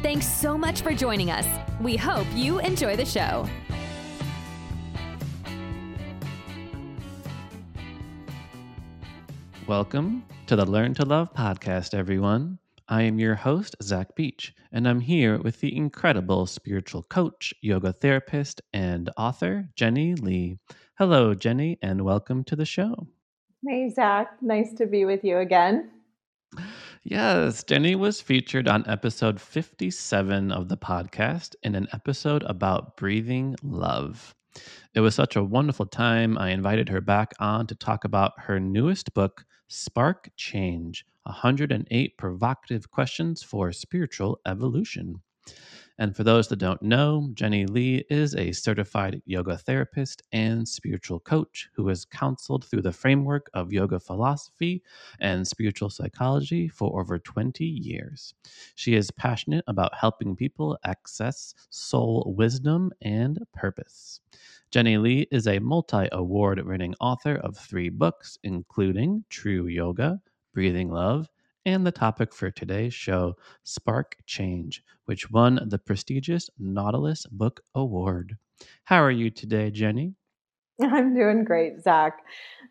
[0.00, 1.44] Thanks so much for joining us.
[1.80, 3.48] We hope you enjoy the show.
[9.66, 12.60] Welcome to the Learn to Love podcast, everyone.
[12.86, 17.92] I am your host, Zach Beach, and I'm here with the incredible spiritual coach, yoga
[17.92, 20.58] therapist, and author, Jennie Lee.
[20.96, 23.08] Hello, Jennie, and welcome to the show.
[23.66, 24.40] Hey, Zach.
[24.40, 25.90] Nice to be with you again.
[27.04, 33.56] Yes, Jennie was featured on episode 57 of the podcast in an episode about breathing
[33.62, 34.34] love.
[34.94, 36.36] It was such a wonderful time.
[36.38, 42.90] I invited her back on to talk about her newest book, Spark Change 108 Provocative
[42.90, 45.22] Questions for Spiritual Evolution.
[46.00, 51.18] And for those that don't know, Jennie Lee is a certified yoga therapist and spiritual
[51.18, 54.82] coach who has counseled through the framework of yoga philosophy
[55.20, 58.34] and spiritual psychology for over 20 years.
[58.76, 64.20] She is passionate about helping people access soul wisdom and purpose.
[64.70, 70.20] Jennie Lee is a multi award winning author of three books, including True Yoga,
[70.52, 71.28] Breathing Love,
[71.68, 78.38] and the topic for today's show, Spark Change, which won the prestigious Nautilus Book Award.
[78.84, 80.14] How are you today, Jennie?
[80.82, 82.18] I'm doing great, Zach.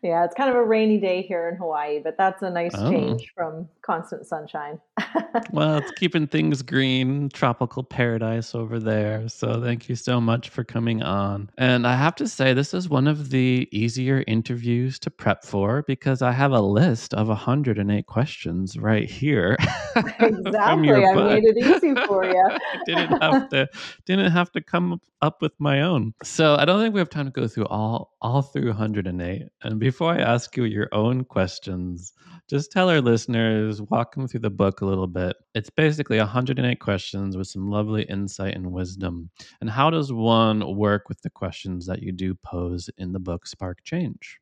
[0.04, 2.92] Yeah, it's kind of a rainy day here in Hawaii, but that's a nice oh.
[2.92, 4.80] change from constant sunshine.
[5.52, 9.28] well, it's keeping things green, tropical paradise over there.
[9.28, 11.50] So thank you so much for coming on.
[11.58, 15.84] And I have to say, this is one of the easier interviews to prep for
[15.88, 19.58] because I have a list of 108 questions right here.
[19.96, 20.92] exactly.
[20.94, 22.58] I made it easy for you.
[22.86, 23.67] didn't have to
[24.06, 26.14] didn't have to come up with my own.
[26.23, 29.44] So I don't think we have time to go through all all through 108.
[29.64, 32.14] And before I ask you your own questions,
[32.50, 35.36] just tell our listeners, walk them through the book a little bit.
[35.54, 39.30] It's basically 108 questions with some lovely insight and wisdom.
[39.62, 43.46] And how does one work with the questions that you do pose in the book
[43.46, 44.40] Spark Change?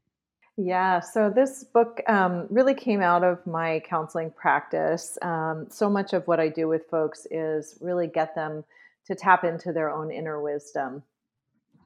[0.58, 5.18] Yeah, so this book um, really came out of my counseling practice.
[5.22, 8.64] Um, so much of what I do with folks is really get them
[9.08, 11.04] to tap into their own inner wisdom.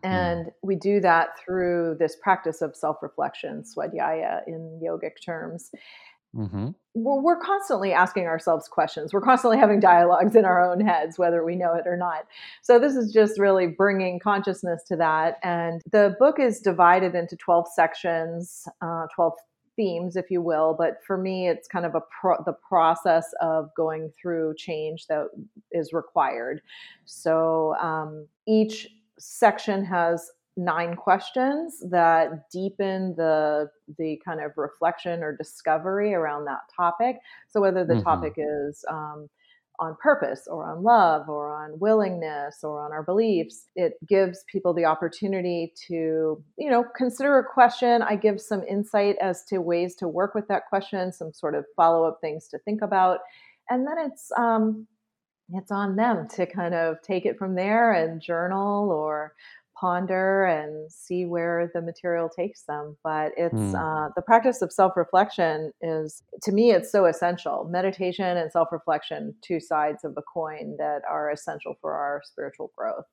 [0.04, 0.10] Hmm.
[0.10, 0.52] And mm.
[0.62, 5.72] we do that through this practice of self reflection, swadhyaya in yogic terms.
[6.36, 6.70] Mm-hmm.
[6.94, 9.14] We're, we're, constantly asking ourselves questions.
[9.14, 12.28] We're constantly having dialogues in our own heads, whether we know it or not.
[12.62, 15.38] So, this is just really bringing consciousness to that.
[15.44, 19.34] And the book is divided into 12 sections, uh, 12
[19.76, 20.76] themes, if you will.
[20.78, 25.28] But for me, it's kind of a pro- the process of going through change that
[25.72, 26.62] is required.
[27.06, 28.88] So um, each
[29.20, 36.62] section has nine questions that deepen the the kind of reflection or discovery around that
[36.76, 37.18] topic.
[37.48, 38.04] So whether the mm-hmm.
[38.04, 39.30] topic is um,
[39.80, 44.74] on purpose or on love or on willingness or on our beliefs it gives people
[44.74, 49.96] the opportunity to you know consider a question i give some insight as to ways
[49.96, 53.20] to work with that question some sort of follow-up things to think about
[53.70, 54.86] and then it's um
[55.54, 59.34] it's on them to kind of take it from there and journal or
[59.80, 62.98] ponder and see where the material takes them.
[63.04, 63.76] But it's mm.
[63.76, 67.68] uh, the practice of self reflection is, to me, it's so essential.
[67.70, 72.72] Meditation and self reflection, two sides of a coin that are essential for our spiritual
[72.78, 73.06] growth.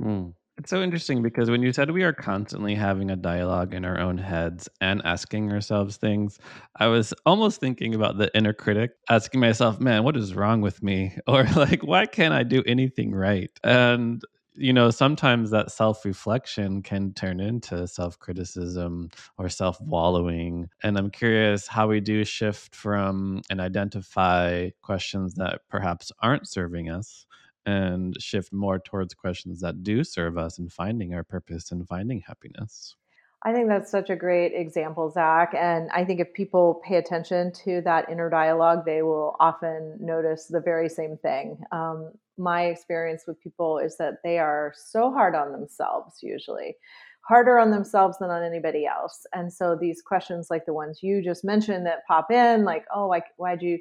[0.00, 0.34] Mm.
[0.60, 3.98] It's so interesting because when you said we are constantly having a dialogue in our
[3.98, 6.38] own heads and asking ourselves things,
[6.76, 10.82] I was almost thinking about the inner critic, asking myself, man, what is wrong with
[10.82, 11.16] me?
[11.26, 13.50] Or like, why can't I do anything right?
[13.64, 14.22] And
[14.54, 19.08] you know, sometimes that self reflection can turn into self criticism
[19.38, 20.68] or self wallowing.
[20.82, 26.90] And I'm curious how we do shift from and identify questions that perhaps aren't serving
[26.90, 27.24] us
[27.66, 32.20] and shift more towards questions that do serve us in finding our purpose and finding
[32.26, 32.96] happiness.
[33.42, 35.54] I think that's such a great example, Zach.
[35.54, 40.46] And I think if people pay attention to that inner dialogue, they will often notice
[40.46, 41.58] the very same thing.
[41.72, 46.76] Um, my experience with people is that they are so hard on themselves, usually
[47.22, 49.26] harder on themselves than on anybody else.
[49.34, 53.06] And so these questions, like the ones you just mentioned, that pop in, like, oh,
[53.06, 53.78] why, why'd you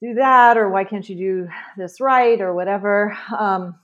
[0.00, 0.56] do that?
[0.56, 2.40] Or why can't you do this right?
[2.40, 3.16] Or whatever.
[3.36, 3.74] Um,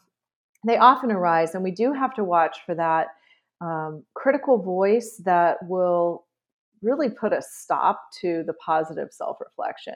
[0.67, 3.09] they often arise, and we do have to watch for that
[3.61, 6.25] um, critical voice that will
[6.83, 9.95] really put a stop to the positive self reflection.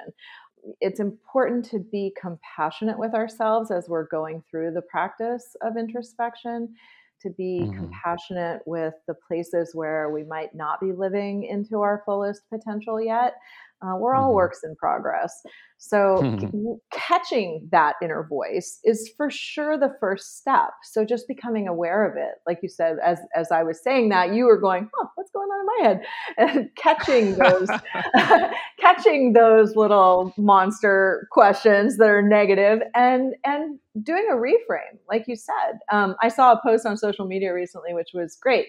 [0.80, 6.74] It's important to be compassionate with ourselves as we're going through the practice of introspection,
[7.22, 7.76] to be mm-hmm.
[7.76, 13.34] compassionate with the places where we might not be living into our fullest potential yet.
[13.80, 14.36] Uh, we're all mm-hmm.
[14.36, 15.40] works in progress.
[15.80, 16.72] So mm-hmm.
[16.90, 20.70] catching that inner voice is for sure the first step.
[20.82, 24.34] So just becoming aware of it, like you said, as as I was saying that,
[24.34, 26.06] you were going, "Oh, what's going on in my head?"
[26.56, 27.68] And catching those,
[28.80, 35.36] catching those little monster questions that are negative, and and doing a reframe, like you
[35.36, 35.78] said.
[35.92, 38.66] Um, I saw a post on social media recently, which was great.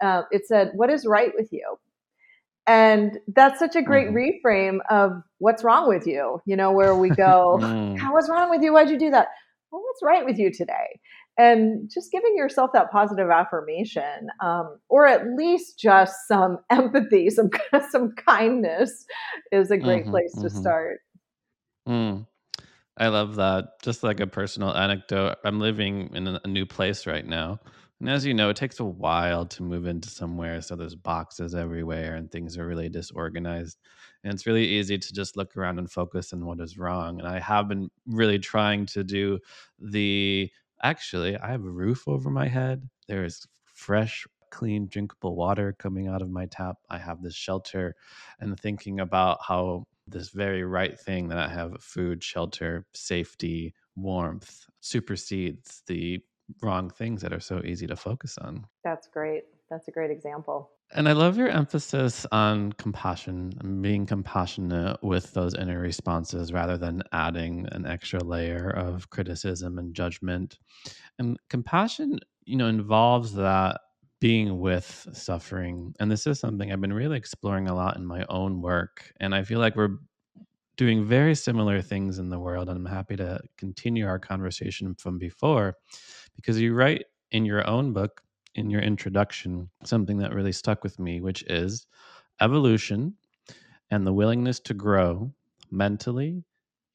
[0.00, 1.76] Uh, it said, "What is right with you?"
[2.66, 4.46] And that's such a great mm-hmm.
[4.46, 8.12] reframe of what's wrong with you you know where we go mm.
[8.12, 9.28] what's wrong with you why'd you do that
[9.70, 11.00] well what's right with you today
[11.38, 17.50] and just giving yourself that positive affirmation um, or at least just some empathy some
[17.90, 19.04] some kindness
[19.50, 20.46] is a great mm-hmm, place mm-hmm.
[20.46, 21.00] to start
[21.88, 22.26] mm.
[22.96, 27.26] i love that just like a personal anecdote i'm living in a new place right
[27.26, 27.58] now
[28.02, 30.60] and as you know, it takes a while to move into somewhere.
[30.60, 33.78] So there's boxes everywhere and things are really disorganized.
[34.24, 37.20] And it's really easy to just look around and focus on what is wrong.
[37.20, 39.38] And I have been really trying to do
[39.78, 40.50] the
[40.82, 42.88] actually, I have a roof over my head.
[43.06, 46.78] There is fresh, clean, drinkable water coming out of my tap.
[46.90, 47.94] I have this shelter
[48.40, 54.66] and thinking about how this very right thing that I have food, shelter, safety, warmth
[54.80, 56.20] supersedes the
[56.62, 58.66] wrong things that are so easy to focus on.
[58.84, 59.44] That's great.
[59.70, 60.70] That's a great example.
[60.94, 66.76] And I love your emphasis on compassion and being compassionate with those inner responses rather
[66.76, 70.58] than adding an extra layer of criticism and judgment.
[71.18, 73.80] And compassion, you know, involves that
[74.20, 75.94] being with suffering.
[75.98, 79.12] And this is something I've been really exploring a lot in my own work.
[79.18, 79.96] And I feel like we're
[80.76, 82.68] doing very similar things in the world.
[82.68, 85.76] And I'm happy to continue our conversation from before
[86.36, 88.22] because you write in your own book,
[88.54, 91.86] in your introduction, something that really stuck with me, which is
[92.40, 93.14] evolution
[93.90, 95.32] and the willingness to grow
[95.70, 96.44] mentally,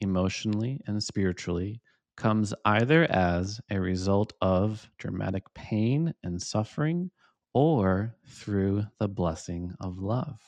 [0.01, 1.81] emotionally, and spiritually
[2.15, 7.11] comes either as a result of dramatic pain and suffering
[7.53, 10.39] or through the blessing of love.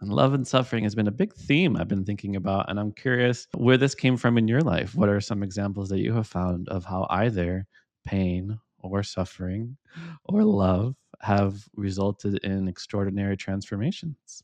[0.00, 2.70] And love and suffering has been a big theme I've been thinking about.
[2.70, 4.94] And I'm curious where this came from in your life.
[4.94, 7.66] What are some examples that you have found of how either
[8.08, 9.76] pain or suffering
[10.24, 14.42] or love have resulted in extraordinary transformations.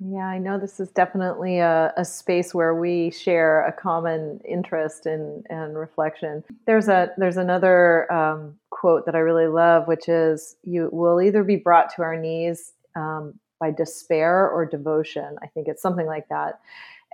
[0.00, 5.06] Yeah, I know this is definitely a, a space where we share a common interest
[5.06, 6.44] in and reflection.
[6.66, 11.42] There's a there's another um, quote that I really love, which is, "You will either
[11.42, 16.28] be brought to our knees um, by despair or devotion." I think it's something like
[16.28, 16.60] that,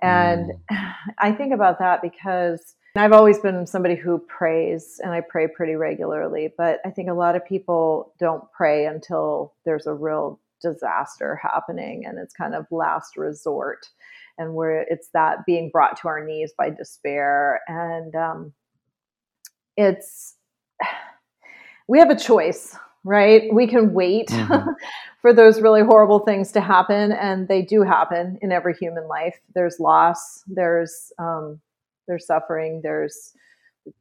[0.02, 0.92] and mm.
[1.20, 5.76] I think about that because I've always been somebody who prays and I pray pretty
[5.76, 11.40] regularly, but I think a lot of people don't pray until there's a real disaster
[11.42, 13.88] happening and it's kind of last resort
[14.36, 17.60] and where it's that being brought to our knees by despair.
[17.66, 18.52] And um,
[19.76, 20.36] it's
[21.88, 23.52] we have a choice right?
[23.52, 24.70] We can wait mm-hmm.
[25.22, 29.40] for those really horrible things to happen and they do happen in every human life.
[29.54, 31.60] There's loss there's um,
[32.06, 33.32] there's suffering, there's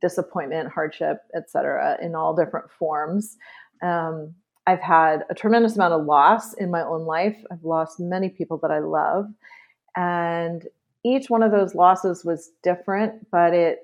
[0.01, 3.37] disappointment, hardship, etc., in all different forms.
[3.81, 4.33] Um,
[4.67, 7.37] I've had a tremendous amount of loss in my own life.
[7.51, 9.27] I've lost many people that I love,
[9.95, 10.67] and
[11.03, 13.79] each one of those losses was different, but it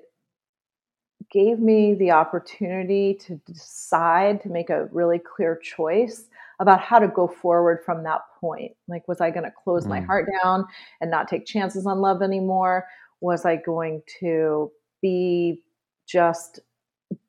[1.30, 6.28] gave me the opportunity to decide to make a really clear choice
[6.60, 8.72] about how to go forward from that point.
[8.88, 9.90] Like, was I going to close mm.
[9.90, 10.64] my heart down
[11.00, 12.86] and not take chances on love anymore?
[13.20, 14.70] Was I going to
[15.02, 15.62] be
[16.06, 16.60] just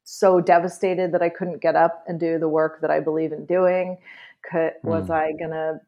[0.03, 3.45] so devastated that I couldn't get up and do the work that I believe in
[3.45, 3.97] doing?
[4.49, 4.83] Could, mm.
[4.83, 5.79] Was I going to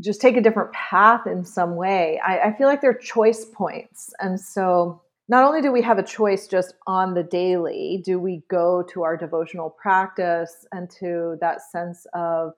[0.00, 2.20] just take a different path in some way?
[2.24, 4.12] I, I feel like they're choice points.
[4.20, 8.42] And so not only do we have a choice just on the daily, do we
[8.48, 12.52] go to our devotional practice and to that sense of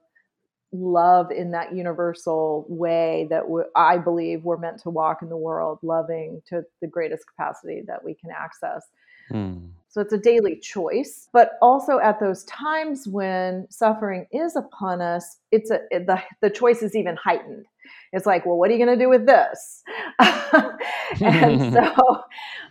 [0.71, 3.43] love in that universal way that
[3.75, 8.03] I believe we're meant to walk in the world, loving to the greatest capacity that
[8.03, 8.85] we can access.
[9.31, 9.71] Mm.
[9.89, 15.37] So it's a daily choice, but also at those times when suffering is upon us,
[15.51, 17.65] it's a the the choice is even heightened.
[18.13, 19.83] It's like, well, what are you going to do with this?
[21.21, 22.23] and so,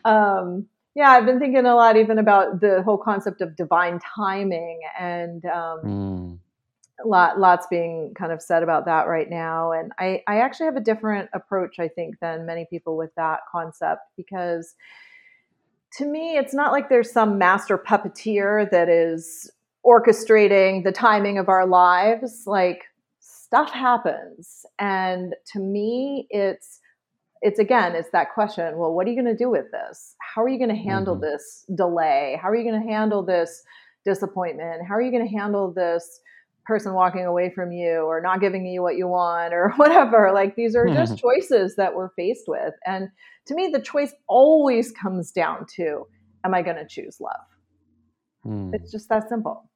[0.05, 4.81] um, yeah, I've been thinking a lot even about the whole concept of divine timing
[4.99, 6.39] and um, mm.
[7.05, 9.73] Lot, lots being kind of said about that right now.
[9.73, 13.41] And I, I actually have a different approach, I think, than many people with that
[13.51, 14.75] concept because
[15.95, 19.51] to me, it's not like there's some master puppeteer that is
[19.85, 22.45] orchestrating the timing of our lives.
[22.47, 22.85] Like
[23.19, 24.65] stuff happens.
[24.79, 26.81] And to me, it's
[27.43, 28.77] it's again, it's that question.
[28.77, 30.15] Well, what are you going to do with this?
[30.21, 31.25] How are you going to handle mm-hmm.
[31.25, 32.39] this delay?
[32.41, 33.63] How are you going to handle this
[34.05, 34.87] disappointment?
[34.87, 36.21] How are you going to handle this
[36.71, 40.31] person walking away from you or not giving you what you want or whatever?
[40.33, 42.75] Like these are just choices that we're faced with.
[42.87, 43.09] And
[43.47, 46.07] to me, the choice always comes down to
[46.45, 47.35] am I going to choose love?
[48.47, 48.73] Mm.
[48.73, 49.69] It's just that simple.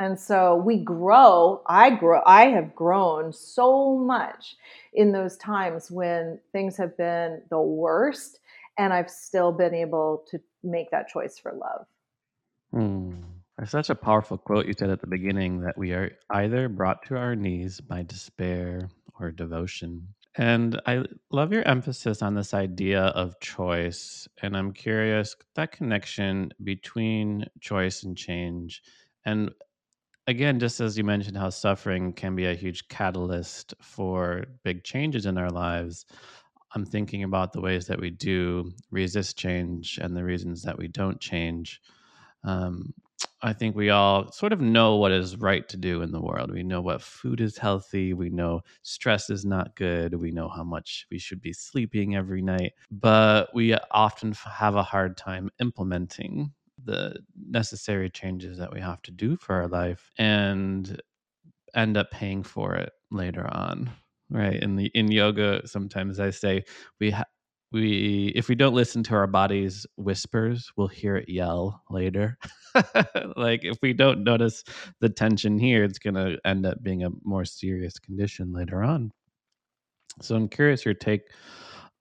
[0.00, 4.56] And so we grow, I grow, I have grown so much
[4.92, 8.40] in those times when things have been the worst
[8.78, 11.86] and I've still been able to make that choice for love.
[12.72, 13.12] Hmm.
[13.64, 17.16] Such a powerful quote you said at the beginning that we are either brought to
[17.16, 18.90] our knees by despair
[19.20, 20.08] or devotion.
[20.36, 24.26] And I love your emphasis on this idea of choice.
[24.42, 28.82] And I'm curious that connection between choice and change.
[29.26, 29.50] And
[30.26, 35.26] again, just as you mentioned, how suffering can be a huge catalyst for big changes
[35.26, 36.06] in our lives,
[36.74, 40.88] I'm thinking about the ways that we do resist change and the reasons that we
[40.88, 41.80] don't change.
[42.44, 42.94] Um,
[43.44, 46.52] I think we all sort of know what is right to do in the world.
[46.52, 48.12] We know what food is healthy.
[48.14, 50.14] We know stress is not good.
[50.14, 52.72] We know how much we should be sleeping every night.
[52.90, 56.52] But we often have a hard time implementing
[56.84, 57.16] the
[57.48, 61.00] necessary changes that we have to do for our life and
[61.74, 63.90] end up paying for it later on
[64.30, 66.64] right in the in yoga sometimes i say
[67.00, 67.24] we ha-
[67.72, 72.38] we if we don't listen to our body's whispers we'll hear it yell later
[73.36, 74.64] like if we don't notice
[75.00, 79.10] the tension here it's going to end up being a more serious condition later on
[80.20, 81.22] so i'm curious your take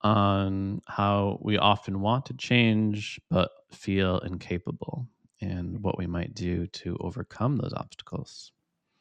[0.03, 5.07] on how we often want to change but feel incapable
[5.41, 8.51] and what we might do to overcome those obstacles.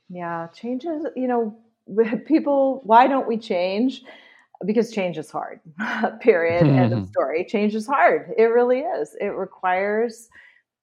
[0.09, 1.57] Yeah, changes, you know,
[2.27, 4.03] people, why don't we change?
[4.67, 5.61] Because change is hard,
[6.21, 6.67] period.
[6.67, 7.47] End of story.
[7.49, 8.33] Change is hard.
[8.37, 9.17] It really is.
[9.21, 10.29] It requires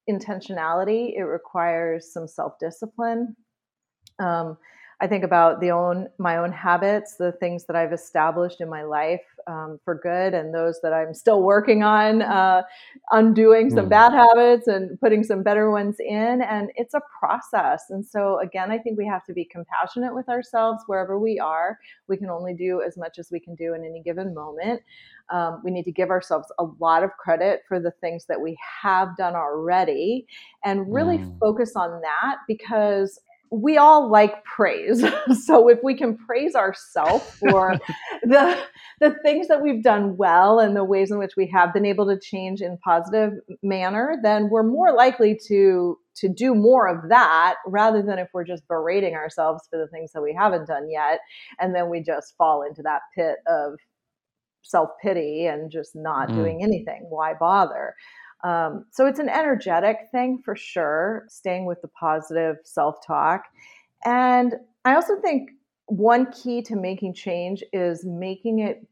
[0.09, 3.35] intentionality, it requires some self discipline.
[4.19, 4.57] Um,
[4.99, 8.81] I think about the own my own habits, the things that I've established in my
[8.81, 12.63] life um, for good, and those that I'm still working on, uh,
[13.11, 13.89] undoing some mm.
[13.89, 16.41] bad habits and putting some better ones in.
[16.41, 17.83] And it's a process.
[17.91, 21.77] And so again, I think we have to be compassionate with ourselves wherever we are.
[22.07, 24.81] We can only do as much as we can do in any given moment.
[25.29, 28.57] Um, we need to give ourselves a lot of credit for the things that we
[28.81, 30.25] have done already
[30.65, 31.39] and really mm.
[31.39, 33.19] focus on that because
[33.51, 35.03] we all like praise.
[35.45, 37.77] so if we can praise ourselves for
[38.23, 38.57] the
[38.99, 42.07] the things that we've done well and the ways in which we have been able
[42.07, 47.55] to change in positive manner, then we're more likely to to do more of that
[47.67, 51.19] rather than if we're just berating ourselves for the things that we haven't done yet
[51.59, 53.73] and then we just fall into that pit of
[54.63, 56.35] self-pity and just not mm.
[56.35, 57.05] doing anything.
[57.09, 57.93] Why bother?
[58.47, 63.43] Um, so it's an energetic thing for sure, staying with the positive self talk.
[64.05, 65.49] And I also think
[65.87, 68.85] one key to making change is making it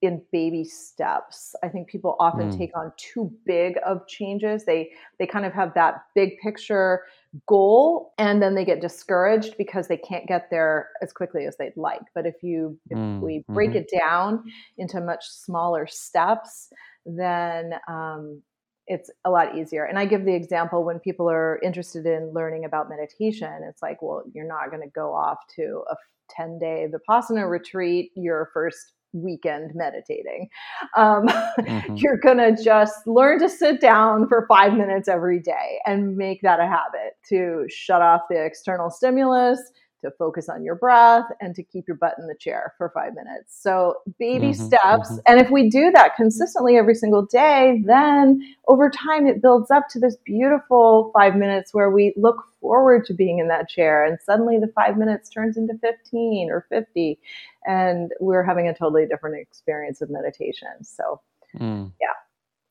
[0.00, 1.54] in baby steps.
[1.62, 2.58] I think people often mm.
[2.58, 4.64] take on too big of changes.
[4.64, 7.02] They they kind of have that big picture
[7.46, 11.76] goal and then they get discouraged because they can't get there as quickly as they'd
[11.76, 12.02] like.
[12.16, 13.20] But if you if mm.
[13.20, 13.78] we break mm-hmm.
[13.78, 14.42] it down
[14.76, 16.72] into much smaller steps,
[17.06, 18.42] then um,
[18.86, 19.84] it's a lot easier.
[19.84, 24.02] And I give the example when people are interested in learning about meditation, it's like,
[24.02, 25.96] well, you're not going to go off to a
[26.30, 30.48] 10 day Vipassana retreat your first weekend meditating.
[30.96, 31.96] Um, mm-hmm.
[31.96, 36.40] You're going to just learn to sit down for five minutes every day and make
[36.42, 39.60] that a habit to shut off the external stimulus,
[40.02, 43.14] to focus on your breath and to keep your butt in the chair for five
[43.14, 43.60] minutes.
[43.60, 45.10] So, baby mm-hmm, steps.
[45.10, 45.16] Mm-hmm.
[45.26, 49.88] And if we do that consistently every single day, then over time it builds up
[49.90, 54.04] to this beautiful five minutes where we look forward to being in that chair.
[54.04, 57.18] And suddenly the five minutes turns into 15 or 50.
[57.66, 60.82] And we're having a totally different experience of meditation.
[60.82, 61.20] So,
[61.58, 61.92] mm.
[62.00, 62.14] yeah,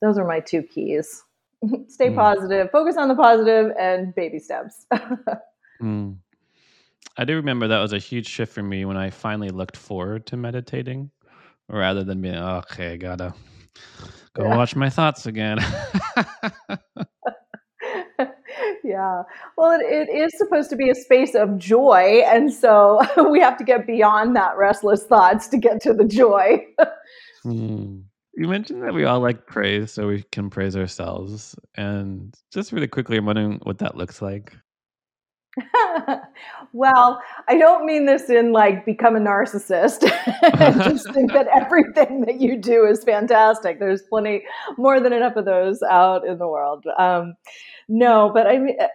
[0.02, 1.24] those are my two keys.
[1.88, 2.16] Stay mm.
[2.16, 4.86] positive, focus on the positive, and baby steps.
[5.82, 6.16] mm.
[7.18, 10.26] I do remember that was a huge shift for me when I finally looked forward
[10.28, 11.12] to meditating
[11.68, 13.34] rather than being, okay, gotta
[14.34, 14.56] Go yeah.
[14.56, 15.58] watch my thoughts again.
[18.84, 19.24] yeah.
[19.58, 22.24] Well, it, it is supposed to be a space of joy.
[22.26, 26.66] And so we have to get beyond that restless thoughts to get to the joy.
[27.44, 28.00] hmm.
[28.34, 31.54] You mentioned that we all like praise so we can praise ourselves.
[31.76, 34.56] And just really quickly, I'm wondering what that looks like.
[36.74, 40.02] well, I don't mean this in like become a narcissist.
[40.84, 43.80] Just think that everything that you do is fantastic.
[43.80, 44.44] There's plenty
[44.78, 46.86] more than enough of those out in the world.
[46.98, 47.36] Um,
[47.90, 48.88] no, but I mean, eh,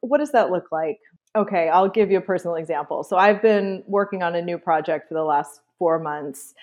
[0.00, 0.98] what does that look like?
[1.36, 3.02] Okay, I'll give you a personal example.
[3.02, 6.54] So I've been working on a new project for the last four months.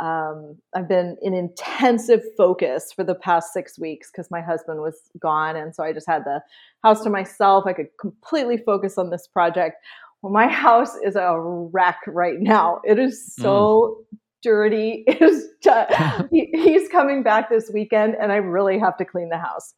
[0.00, 5.10] Um, I've been in intensive focus for the past six weeks because my husband was
[5.18, 5.56] gone.
[5.56, 6.40] And so I just had the
[6.82, 7.64] house to myself.
[7.66, 9.76] I could completely focus on this project.
[10.22, 12.80] Well, my house is a wreck right now.
[12.84, 14.18] It is so mm.
[14.42, 15.04] dirty.
[15.06, 15.50] It is
[16.30, 19.74] he, he's coming back this weekend, and I really have to clean the house.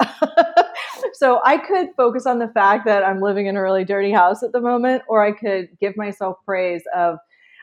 [1.14, 4.42] so I could focus on the fact that I'm living in a really dirty house
[4.42, 7.18] at the moment, or I could give myself praise of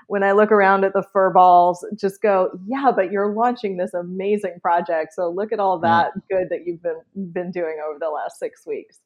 [0.10, 3.94] when I look around at the fur balls, just go, yeah, but you're launching this
[3.94, 5.14] amazing project.
[5.14, 6.22] So look at all that mm.
[6.32, 9.02] good that you've been been doing over the last six weeks.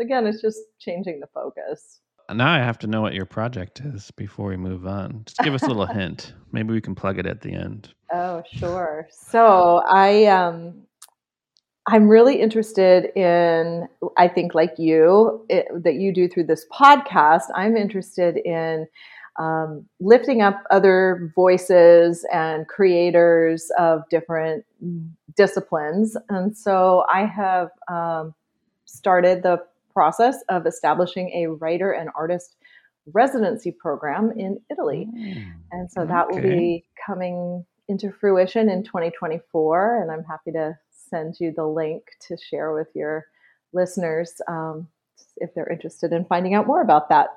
[0.00, 2.00] Again, it's just changing the focus.
[2.34, 5.22] Now I have to know what your project is before we move on.
[5.24, 6.34] Just give us a little hint.
[6.50, 7.94] Maybe we can plug it at the end.
[8.12, 9.06] Oh, sure.
[9.12, 10.82] So I um
[11.86, 17.44] I'm really interested in, I think, like you, it, that you do through this podcast.
[17.54, 18.86] I'm interested in
[19.38, 24.64] um, lifting up other voices and creators of different
[25.36, 26.16] disciplines.
[26.28, 28.34] And so I have um,
[28.84, 32.56] started the process of establishing a writer and artist
[33.12, 35.08] residency program in Italy.
[35.14, 36.34] Mm, and so that okay.
[36.34, 40.02] will be coming into fruition in 2024.
[40.02, 43.26] And I'm happy to send you the link to share with your
[43.72, 44.86] listeners um,
[45.36, 47.30] if they're interested in finding out more about that.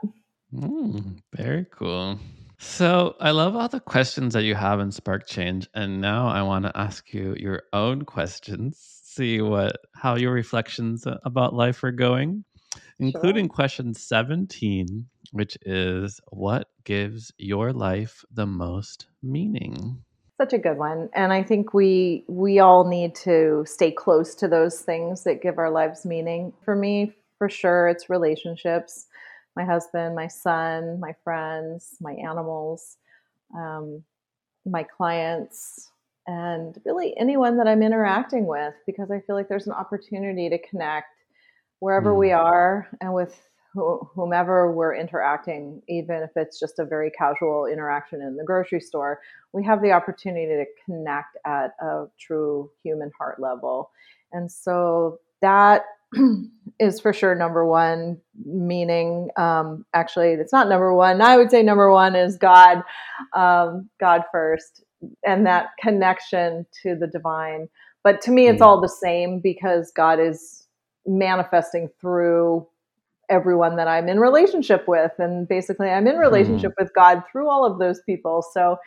[0.53, 2.19] Mm, very cool.
[2.59, 6.43] So I love all the questions that you have in Spark Change, and now I
[6.43, 8.77] want to ask you your own questions.
[8.79, 12.45] See what how your reflections about life are going,
[12.99, 13.53] including sure.
[13.55, 20.03] question seventeen, which is what gives your life the most meaning.
[20.39, 24.47] Such a good one, and I think we we all need to stay close to
[24.47, 26.53] those things that give our lives meaning.
[26.63, 29.07] For me, for sure, it's relationships
[29.55, 32.97] my husband, my son, my friends, my animals,
[33.55, 34.03] um,
[34.65, 35.91] my clients,
[36.25, 40.57] and really anyone that I'm interacting with because I feel like there's an opportunity to
[40.69, 41.07] connect
[41.79, 42.17] wherever mm.
[42.19, 43.37] we are and with
[43.73, 49.19] whomever we're interacting, even if it's just a very casual interaction in the grocery store,
[49.51, 53.89] we have the opportunity to connect at a true human heart level.
[54.31, 55.85] And so that
[56.79, 61.63] is for sure number one meaning um, actually it's not number one i would say
[61.63, 62.83] number one is god
[63.33, 64.83] um, god first
[65.25, 67.67] and that connection to the divine
[68.03, 68.65] but to me it's mm.
[68.65, 70.67] all the same because god is
[71.05, 72.65] manifesting through
[73.29, 76.83] everyone that i'm in relationship with and basically i'm in relationship mm.
[76.83, 78.77] with god through all of those people so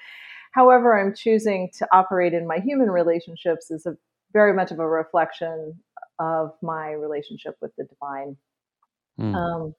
[0.53, 3.97] however i'm choosing to operate in my human relationships is a
[4.33, 5.75] very much of a reflection
[6.19, 8.37] of my relationship with the divine.
[9.19, 9.35] Mm.
[9.35, 9.75] Um,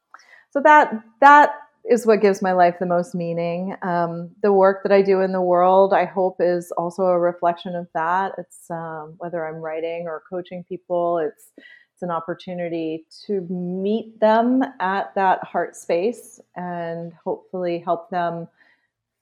[0.51, 1.51] so that that
[1.89, 3.75] is what gives my life the most meaning.
[3.81, 7.75] Um, the work that I do in the world, I hope, is also a reflection
[7.75, 8.33] of that.
[8.37, 11.51] It's um, whether I'm writing or coaching people, it's
[11.93, 18.47] it's an opportunity to meet them at that heart space and hopefully help them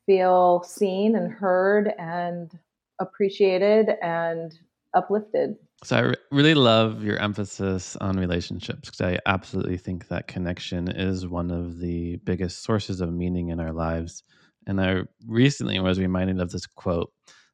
[0.05, 2.51] feel seen and heard and
[2.99, 4.59] appreciated and
[4.95, 5.55] uplifted.
[5.83, 10.87] So I re- really love your emphasis on relationships because I absolutely think that connection
[10.87, 14.23] is one of the biggest sources of meaning in our lives.
[14.65, 17.11] And I recently was reminded of this quote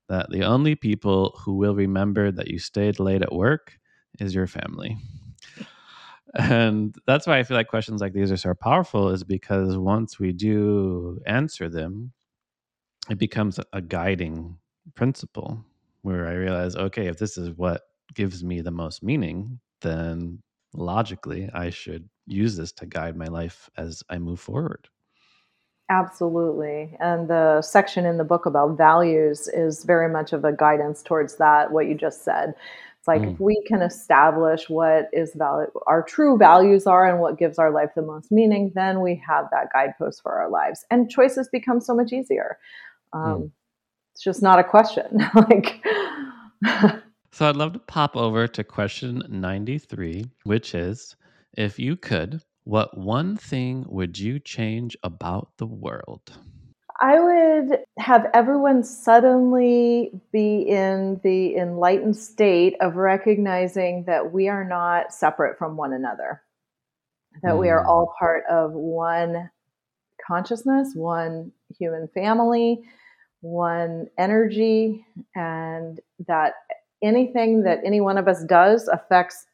[0.07, 3.79] that the only people who will remember that you stayed late at work
[4.19, 4.97] is your family.
[6.33, 10.19] And that's why I feel like questions like these are so powerful, is because once
[10.19, 12.13] we do answer them,
[13.09, 14.57] it becomes a guiding
[14.95, 15.65] principle
[16.01, 17.81] where I realize, okay, if this is what
[18.13, 20.39] gives me the most meaning, then
[20.73, 24.87] logically I should use this to guide my life as I move forward.
[25.89, 26.95] Absolutely.
[27.01, 31.35] And the section in the book about values is very much of a guidance towards
[31.35, 32.53] that, what you just said.
[32.97, 33.33] It's like mm.
[33.33, 37.71] if we can establish what is valid, our true values are and what gives our
[37.71, 40.85] life the most meaning, then we have that guidepost for our lives.
[40.89, 42.57] And choices become so much easier.
[43.11, 43.51] Um, mm.
[44.13, 45.27] It's just not a question.
[45.35, 45.83] like
[47.33, 51.15] So I'd love to pop over to question 93, which is
[51.57, 56.37] if you could, what one thing would you change about the world?
[56.99, 64.65] I would have everyone suddenly be in the enlightened state of recognizing that we are
[64.65, 66.43] not separate from one another,
[67.41, 67.59] that mm.
[67.59, 67.89] we are hmm.
[67.89, 69.49] all part of one
[70.27, 72.83] consciousness, one human family,
[73.41, 76.53] one energy, and that
[77.03, 79.45] anything that any one of us does affects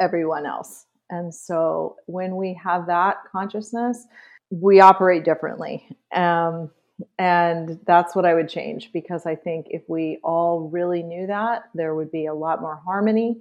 [0.00, 0.86] everyone else.
[1.10, 4.06] And so when we have that consciousness,
[4.50, 5.86] we operate differently.
[6.14, 6.70] Um,
[7.18, 11.64] and that's what I would change because I think if we all really knew that,
[11.74, 13.40] there would be a lot more harmony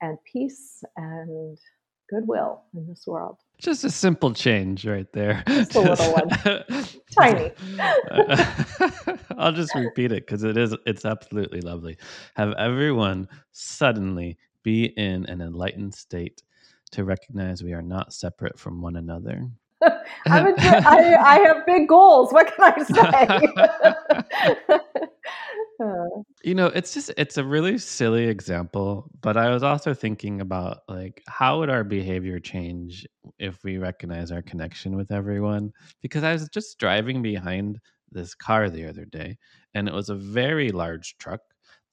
[0.00, 1.58] and peace and
[2.08, 3.36] goodwill in this world.
[3.58, 5.42] Just a simple change right there.
[5.46, 6.28] Just a little one.
[7.10, 7.50] Tiny.
[9.38, 11.96] I'll just repeat it because it is it's absolutely lovely.
[12.36, 16.42] Have everyone suddenly be in an enlightened state
[16.92, 19.48] to recognize we are not separate from one another.
[20.26, 22.32] I'm a, I, I have big goals.
[22.32, 22.82] What can I
[24.68, 24.78] say?
[26.42, 30.78] You know, it's just it's a really silly example, but I was also thinking about
[30.88, 33.06] like how would our behavior change
[33.38, 35.72] if we recognize our connection with everyone?
[36.02, 39.38] Because I was just driving behind this car the other day,
[39.74, 41.40] and it was a very large truck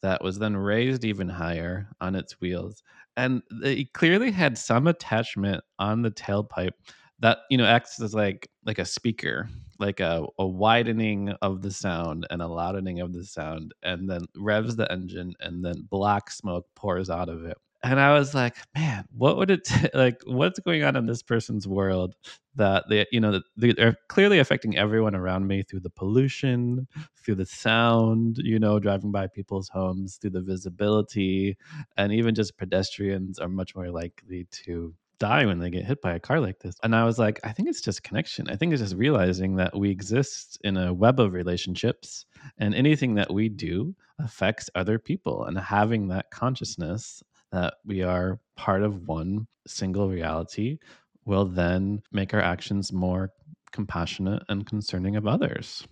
[0.01, 2.83] that was then raised even higher on its wheels,
[3.17, 6.73] and it clearly had some attachment on the tailpipe
[7.19, 11.71] that you know acts as like like a speaker like a, a widening of the
[11.71, 16.29] sound and a loudening of the sound and then revs the engine and then black
[16.31, 17.57] smoke pours out of it.
[17.83, 21.21] And i was like man what would it t- like what's going on in this
[21.21, 22.15] person's world
[22.55, 26.87] that they you know they're clearly affecting everyone around me through the pollution
[27.23, 31.57] through the sound you know driving by people's homes through the visibility
[31.95, 36.13] and even just pedestrians are much more likely to die when they get hit by
[36.13, 36.75] a car like this.
[36.83, 38.49] And I was like, I think it's just connection.
[38.49, 42.25] I think it's just realizing that we exist in a web of relationships
[42.57, 48.39] and anything that we do affects other people and having that consciousness that we are
[48.55, 50.77] part of one single reality
[51.25, 53.31] will then make our actions more
[53.71, 55.87] compassionate and concerning of others.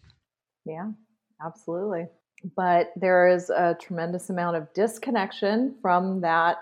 [0.65, 0.91] Yeah,
[1.45, 2.05] absolutely.
[2.55, 6.57] But there is a tremendous amount of disconnection from that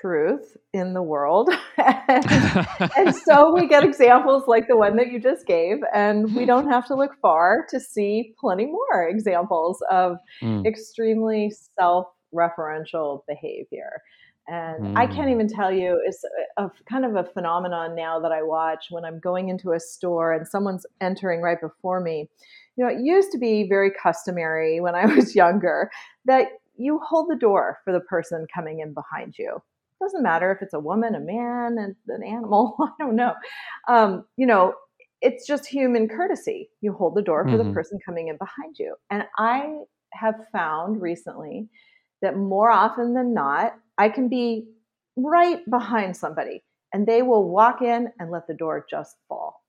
[0.00, 1.50] truth in the world.
[1.78, 2.06] and,
[2.96, 6.68] and, so we get examples like the one that you just gave, and we don't
[6.68, 10.66] have to look far to see plenty more examples of mm.
[10.66, 14.00] extremely self referential behavior.
[14.46, 14.98] And mm.
[14.98, 15.32] I can't mm.
[15.32, 16.22] even tell you, it's
[16.58, 19.80] a, a, kind of a phenomenon now that I watch when I'm going into a
[19.80, 22.28] store and someone's entering right before me.
[22.76, 25.90] You know, it used to be very customary when I was younger
[26.26, 29.60] that you hold the door for the person coming in behind you
[30.04, 32.76] doesn't matter if it's a woman, a man, and an animal.
[32.80, 33.34] I don't know.
[33.88, 34.74] Um, you know,
[35.20, 36.70] it's just human courtesy.
[36.80, 37.68] You hold the door for mm-hmm.
[37.68, 38.94] the person coming in behind you.
[39.10, 39.78] And I
[40.12, 41.68] have found recently
[42.22, 44.66] that more often than not, I can be
[45.16, 46.62] right behind somebody
[46.92, 49.62] and they will walk in and let the door just fall.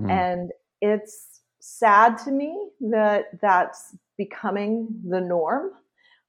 [0.00, 0.10] Mm.
[0.10, 5.70] And it's sad to me that that's becoming the norm.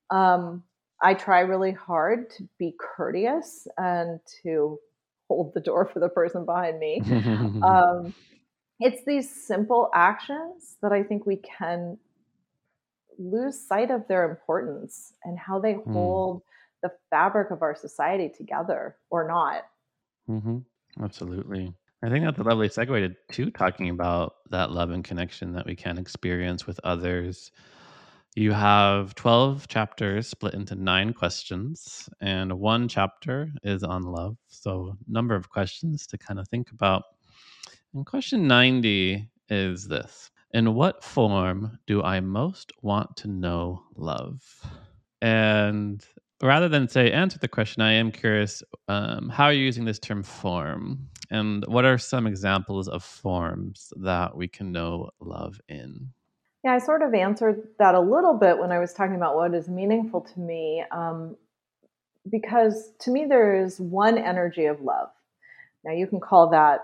[0.09, 0.63] Um,
[1.01, 4.79] I try really hard to be courteous and to
[5.27, 7.01] hold the door for the person behind me.
[7.63, 8.13] um,
[8.79, 11.97] it's these simple actions that I think we can
[13.17, 15.93] lose sight of their importance and how they mm.
[15.93, 16.41] hold
[16.81, 19.63] the fabric of our society together or not.
[20.29, 21.03] Mm-hmm.
[21.03, 21.73] Absolutely.
[22.03, 25.75] I think that's a lovely segue to talking about that love and connection that we
[25.75, 27.51] can experience with others
[28.35, 34.37] you have 12 chapters split into nine questions, and one chapter is on love.
[34.47, 37.03] So, number of questions to kind of think about.
[37.93, 44.41] And question 90 is this In what form do I most want to know love?
[45.21, 46.01] And
[46.41, 49.99] rather than say answer the question, I am curious um, how are you using this
[49.99, 51.09] term form?
[51.29, 56.11] And what are some examples of forms that we can know love in?
[56.63, 59.53] Yeah, I sort of answered that a little bit when I was talking about what
[59.53, 60.83] is meaningful to me.
[60.91, 61.35] Um,
[62.29, 65.09] because to me, there is one energy of love.
[65.83, 66.81] Now, you can call that,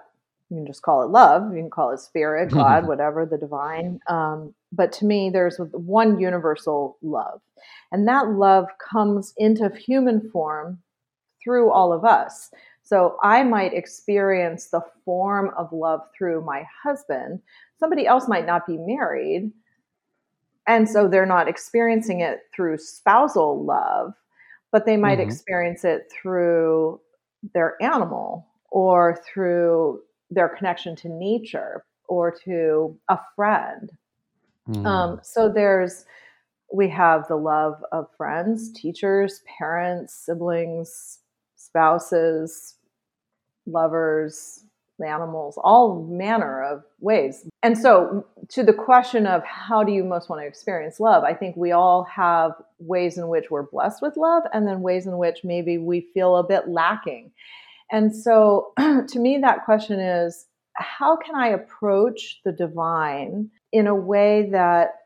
[0.50, 4.00] you can just call it love, you can call it spirit, God, whatever, the divine.
[4.10, 7.42] Um, but to me, there's one universal love.
[7.92, 10.80] And that love comes into human form
[11.44, 12.50] through all of us.
[12.84, 17.42] So I might experience the form of love through my husband.
[17.80, 19.52] Somebody else might not be married,
[20.68, 24.14] and so they're not experiencing it through spousal love
[24.72, 25.30] but they might mm-hmm.
[25.30, 27.00] experience it through
[27.54, 33.92] their animal or through their connection to nature or to a friend.
[34.70, 34.86] Mm.
[34.86, 36.06] Um, so there's,
[36.74, 41.20] we have the love of friends, teachers, parents, siblings,
[41.56, 42.76] spouses,
[43.66, 44.66] lovers,
[45.06, 47.48] animals, all manner of ways.
[47.64, 51.34] And so, to the question of how do you most want to experience love, I
[51.34, 55.18] think we all have ways in which we're blessed with love, and then ways in
[55.18, 57.32] which maybe we feel a bit lacking.
[57.92, 63.96] And so, to me, that question is how can I approach the divine in a
[63.96, 64.97] way that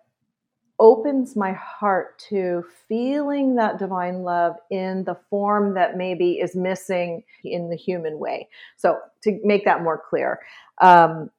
[0.82, 7.24] opens my heart to feeling that divine love in the form that maybe is missing
[7.44, 8.50] in the human way.
[8.78, 10.40] So, to make that more clear,
[10.82, 11.30] um,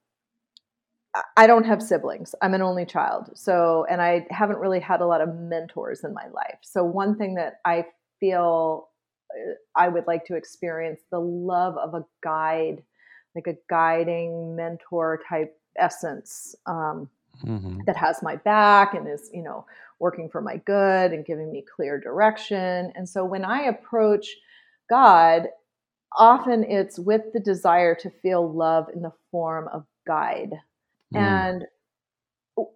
[1.37, 2.35] I don't have siblings.
[2.41, 3.31] I'm an only child.
[3.35, 6.59] So, and I haven't really had a lot of mentors in my life.
[6.63, 7.87] So, one thing that I
[8.21, 8.91] feel
[9.35, 12.85] uh, I would like to experience the love of a guide,
[13.35, 16.55] like a guiding mentor type essence.
[16.67, 17.11] Um,
[17.45, 17.81] mm-hmm.
[17.87, 19.65] that has my back and is, you know,
[19.99, 22.93] working for my good and giving me clear direction.
[22.95, 24.29] And so when I approach
[24.91, 25.49] God,
[26.17, 30.53] often it's with the desire to feel love in the form of guide.
[31.15, 31.19] Mm.
[31.19, 31.65] And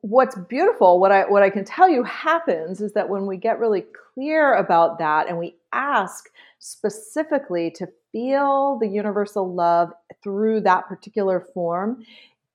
[0.01, 3.59] what's beautiful what i what i can tell you happens is that when we get
[3.59, 9.93] really clear about that and we ask specifically to feel the universal love
[10.23, 12.03] through that particular form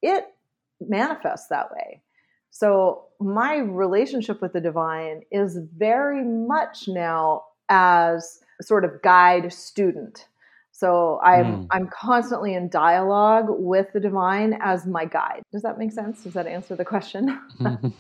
[0.02, 0.26] it
[0.88, 2.02] manifests that way.
[2.50, 10.28] So my relationship with the divine is very much now as sort of guide student.
[10.82, 11.68] So I'm mm.
[11.70, 15.44] I'm constantly in dialogue with the divine as my guide.
[15.52, 16.24] Does that make sense?
[16.24, 17.40] Does that answer the question?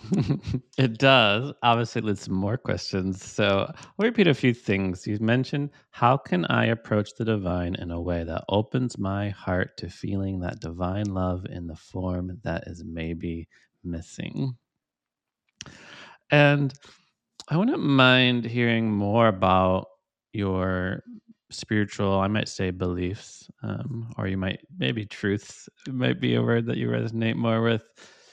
[0.79, 1.53] it does.
[1.61, 3.23] Obviously, leads to more questions.
[3.23, 5.05] So I'll repeat a few things.
[5.05, 9.77] You mentioned how can I approach the divine in a way that opens my heart
[9.77, 13.47] to feeling that divine love in the form that is maybe
[13.83, 14.57] missing.
[16.31, 16.73] And
[17.47, 19.85] I wouldn't mind hearing more about
[20.33, 21.03] your
[21.51, 26.65] spiritual, I might say beliefs, um, or you might maybe truths might be a word
[26.67, 27.83] that you resonate more with.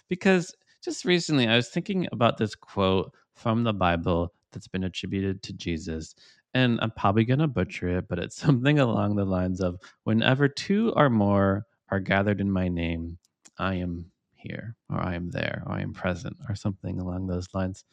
[0.08, 5.42] Because just recently I was thinking about this quote from the Bible that's been attributed
[5.44, 6.14] to Jesus.
[6.54, 10.48] And I'm probably going to butcher it, but it's something along the lines of whenever
[10.48, 13.18] two or more are gathered in my name,
[13.58, 17.48] I am here, or I am there, or I am present, or something along those
[17.54, 17.84] lines.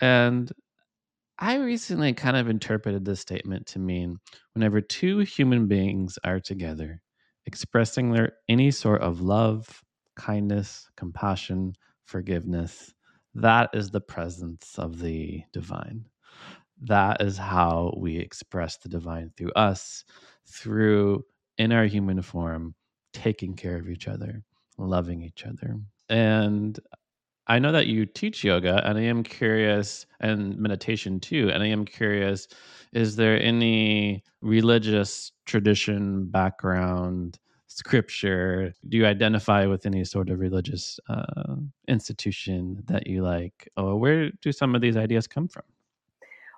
[0.00, 0.52] And
[1.38, 4.18] I recently kind of interpreted this statement to mean
[4.54, 7.02] whenever two human beings are together,
[7.44, 9.82] expressing their any sort of love,
[10.16, 11.74] kindness, compassion,
[12.06, 12.94] forgiveness,
[13.34, 16.06] that is the presence of the divine.
[16.80, 20.04] That is how we express the divine through us,
[20.46, 21.24] through
[21.58, 22.74] in our human form,
[23.12, 24.42] taking care of each other,
[24.78, 25.76] loving each other.
[26.08, 26.78] And
[27.48, 31.50] I know that you teach yoga, and I am curious, and meditation too.
[31.52, 32.48] And I am curious
[32.92, 38.72] is there any religious tradition, background, scripture?
[38.88, 41.56] Do you identify with any sort of religious uh,
[41.88, 43.68] institution that you like?
[43.76, 45.64] Or where do some of these ideas come from?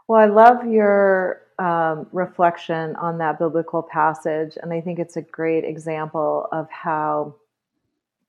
[0.07, 4.57] Well, I love your um, reflection on that biblical passage.
[4.63, 7.35] And I think it's a great example of how,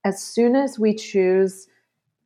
[0.04, 1.67] as soon as we choose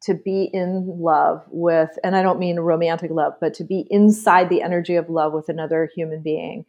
[0.04, 4.50] to be in love with, and I don't mean romantic love, but to be inside
[4.50, 6.66] the energy of love with another human being,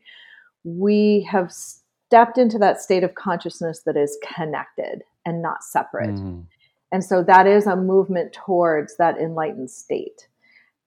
[0.62, 6.14] we have stepped into that state of consciousness that is connected and not separate.
[6.14, 6.44] Mm.
[6.92, 10.29] And so that is a movement towards that enlightened state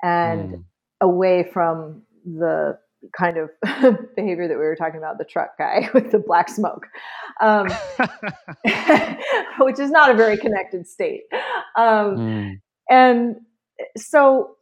[0.01, 0.63] and mm.
[1.01, 2.79] away from the
[3.17, 3.49] kind of
[4.15, 6.88] behavior that we were talking about the truck guy with the black smoke
[7.41, 7.67] um,
[9.60, 11.23] which is not a very connected state
[11.75, 12.62] um, mm.
[12.89, 13.36] and
[13.95, 14.55] so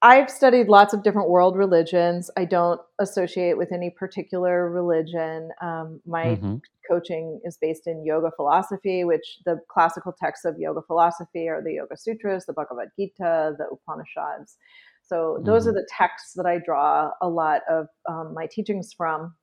[0.00, 6.00] i've studied lots of different world religions i don't associate with any particular religion um,
[6.06, 6.56] my mm-hmm.
[6.90, 11.74] coaching is based in yoga philosophy which the classical texts of yoga philosophy are the
[11.74, 14.56] yoga sutras the bhagavad gita the upanishads
[15.02, 15.70] so those mm-hmm.
[15.70, 19.34] are the texts that I draw a lot of um, my teachings from.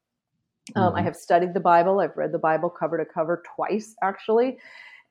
[0.76, 0.98] Um, mm-hmm.
[0.98, 2.00] I have studied the Bible.
[2.00, 4.58] I've read the Bible cover to cover twice, actually,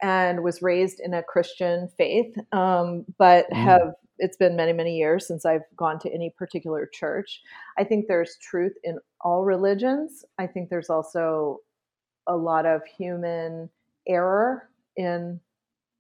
[0.03, 2.35] and was raised in a Christian faith.
[2.53, 3.63] Um, but mm-hmm.
[3.63, 7.41] have it's been many many years since I've gone to any particular church.
[7.79, 10.25] I think there's truth in all religions.
[10.39, 11.59] I think there's also
[12.27, 13.71] a lot of human
[14.07, 15.41] error in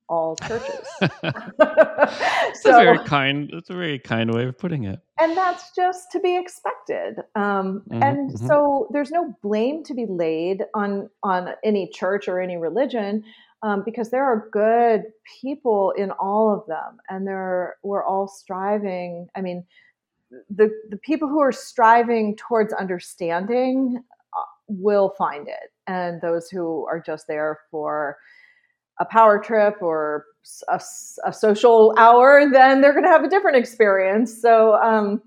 [0.08, 0.86] all churches.
[1.00, 3.50] that's so, a very kind.
[3.52, 5.00] That's a very kind way of putting it.
[5.20, 7.18] And that's just to be expected.
[7.34, 8.46] Um, mm-hmm, and mm-hmm.
[8.46, 13.24] so there's no blame to be laid on on any church or any religion.
[13.60, 15.02] Um, because there are good
[15.40, 19.28] people in all of them, and there we're all striving.
[19.34, 19.64] I mean,
[20.48, 24.00] the the people who are striving towards understanding
[24.36, 28.16] uh, will find it, and those who are just there for
[29.00, 30.24] a power trip or
[30.68, 30.80] a,
[31.24, 34.40] a social hour, then they're going to have a different experience.
[34.40, 35.22] So, um,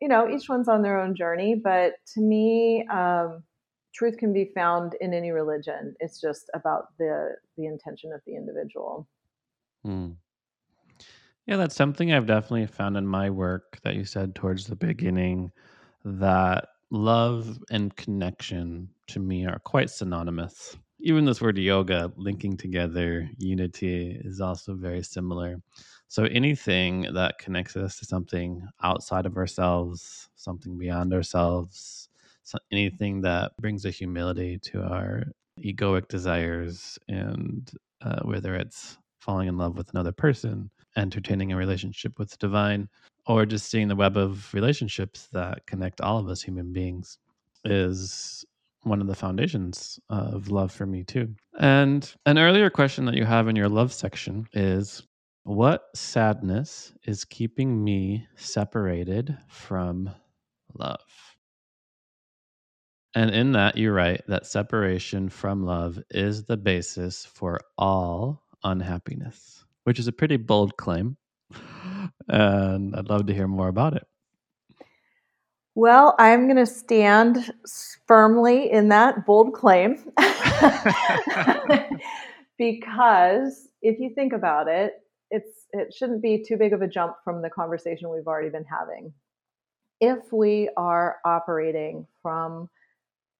[0.00, 1.54] you know, each one's on their own journey.
[1.54, 3.42] But to me, um,
[3.94, 5.94] truth can be found in any religion.
[6.00, 9.08] It's just about the the intention of the individual.
[9.84, 10.12] Hmm.
[11.46, 15.52] Yeah, that's something I've definitely found in my work that you said towards the beginning
[16.04, 23.28] that love and connection to me are quite synonymous even this word yoga linking together
[23.36, 25.60] unity is also very similar.
[26.08, 32.08] So anything that connects us to something outside of ourselves something beyond ourselves
[32.42, 35.24] so anything that brings a humility to our
[35.60, 37.70] egoic desires and
[38.02, 42.88] uh, whether it's falling in love with another person entertaining a relationship with the divine
[43.26, 47.18] or just seeing the web of relationships that connect all of us human beings
[47.64, 48.44] is
[48.84, 51.34] one of the foundations of love for me too.
[51.58, 55.02] And an earlier question that you have in your love section is
[55.44, 60.10] what sadness is keeping me separated from
[60.74, 61.00] love?
[63.14, 69.64] And in that, you write that separation from love is the basis for all unhappiness,
[69.84, 71.16] which is a pretty bold claim.
[72.28, 74.04] And I'd love to hear more about it.
[75.76, 77.52] Well, I'm going to stand
[78.06, 79.96] firmly in that bold claim
[82.58, 84.94] because if you think about it,
[85.30, 88.64] it's it shouldn't be too big of a jump from the conversation we've already been
[88.64, 89.12] having.
[90.00, 92.70] If we are operating from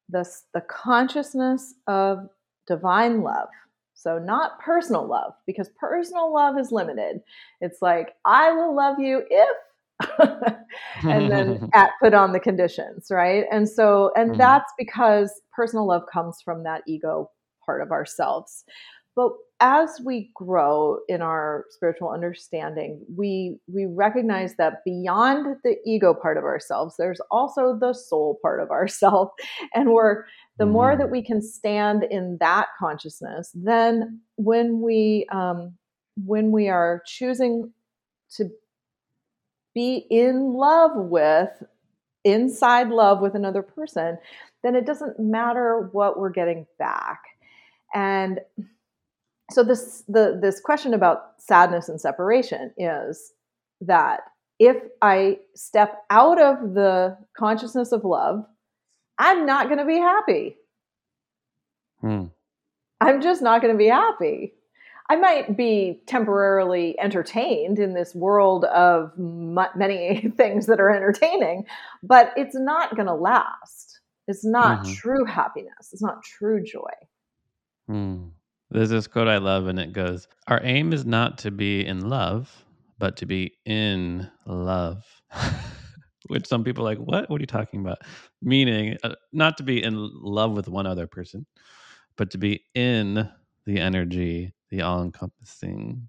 [0.09, 2.29] this the consciousness of
[2.67, 3.49] divine love,
[3.95, 7.21] so not personal love because personal love is limited.
[7.61, 9.57] It's like I will love you if
[11.03, 13.45] and then at put on the conditions, right?
[13.51, 14.39] And so, and mm-hmm.
[14.39, 17.31] that's because personal love comes from that ego
[17.65, 18.65] part of ourselves.
[19.17, 26.13] But as we grow in our spiritual understanding, we we recognize that beyond the ego
[26.13, 29.31] part of ourselves, there's also the soul part of ourselves,
[29.73, 30.25] and we're
[30.59, 30.73] the mm-hmm.
[30.73, 35.75] more that we can stand in that consciousness, then when we um,
[36.17, 37.73] when we are choosing
[38.37, 38.49] to
[39.75, 41.51] be in love with
[42.25, 44.19] inside love with another person,
[44.63, 47.21] then it doesn't matter what we're getting back.
[47.95, 48.41] And
[49.51, 53.33] so this the this question about sadness and separation is
[53.83, 54.21] that
[54.59, 58.45] if I step out of the consciousness of love,
[59.19, 60.57] I'm not going to be happy.
[62.01, 62.27] Hmm.
[63.01, 64.55] I'm just not going to be happy.
[65.11, 71.65] I might be temporarily entertained in this world of m- many things that are entertaining,
[72.03, 74.01] but it's not going to last.
[74.27, 74.93] It's not mm-hmm.
[74.95, 75.91] true happiness.
[75.93, 76.93] It's not true joy.
[77.91, 78.31] Mm.
[78.71, 82.09] There's this quote I love, and it goes Our aim is not to be in
[82.09, 82.65] love,
[82.99, 85.05] but to be in love.
[86.29, 87.29] Which some people are like, What?
[87.29, 87.99] What are you talking about?
[88.41, 91.45] Meaning, uh, not to be in love with one other person,
[92.17, 93.29] but to be in
[93.67, 96.09] the energy the all-encompassing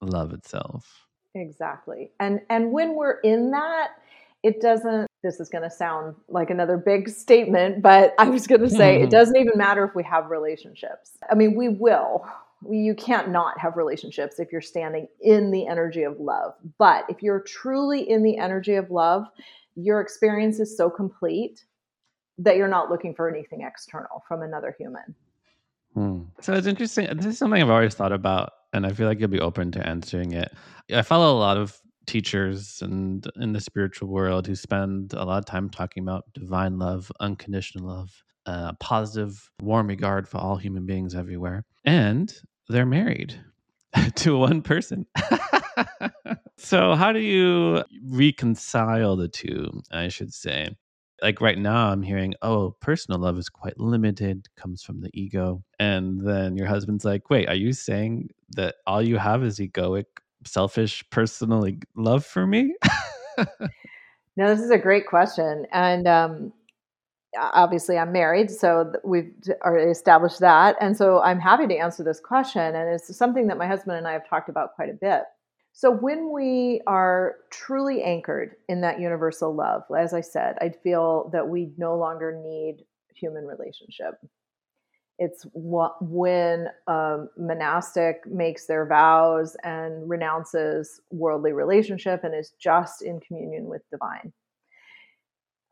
[0.00, 1.06] love itself.
[1.34, 3.88] Exactly and and when we're in that
[4.42, 8.60] it doesn't this is going to sound like another big statement but i was going
[8.60, 11.18] to say it doesn't even matter if we have relationships.
[11.30, 12.26] I mean we will.
[12.70, 17.22] You can't not have relationships if you're standing in the energy of love but if
[17.22, 19.26] you're truly in the energy of love
[19.74, 21.66] your experience is so complete
[22.38, 25.14] that you're not looking for anything external from another human
[25.96, 26.24] Hmm.
[26.42, 27.08] So it's interesting.
[27.16, 29.88] This is something I've always thought about, and I feel like you'll be open to
[29.88, 30.52] answering it.
[30.92, 35.38] I follow a lot of teachers and in the spiritual world who spend a lot
[35.38, 38.10] of time talking about divine love, unconditional love,
[38.44, 41.64] uh, positive, warm regard for all human beings everywhere.
[41.86, 42.32] And
[42.68, 43.34] they're married
[44.16, 45.06] to one person.
[46.58, 49.82] so, how do you reconcile the two?
[49.90, 50.76] I should say
[51.22, 55.62] like right now i'm hearing oh personal love is quite limited comes from the ego
[55.78, 60.04] and then your husband's like wait are you saying that all you have is egoic
[60.44, 62.74] selfish personal love for me
[64.36, 66.52] no this is a great question and um
[67.38, 70.76] obviously I'm married, so we've already established that.
[70.80, 72.74] And so I'm happy to answer this question.
[72.74, 75.22] And it's something that my husband and I have talked about quite a bit.
[75.76, 81.28] So when we are truly anchored in that universal love, as I said, I feel
[81.34, 84.14] that we no longer need human relationship.
[85.18, 93.20] It's when a monastic makes their vows and renounces worldly relationship and is just in
[93.20, 94.32] communion with divine.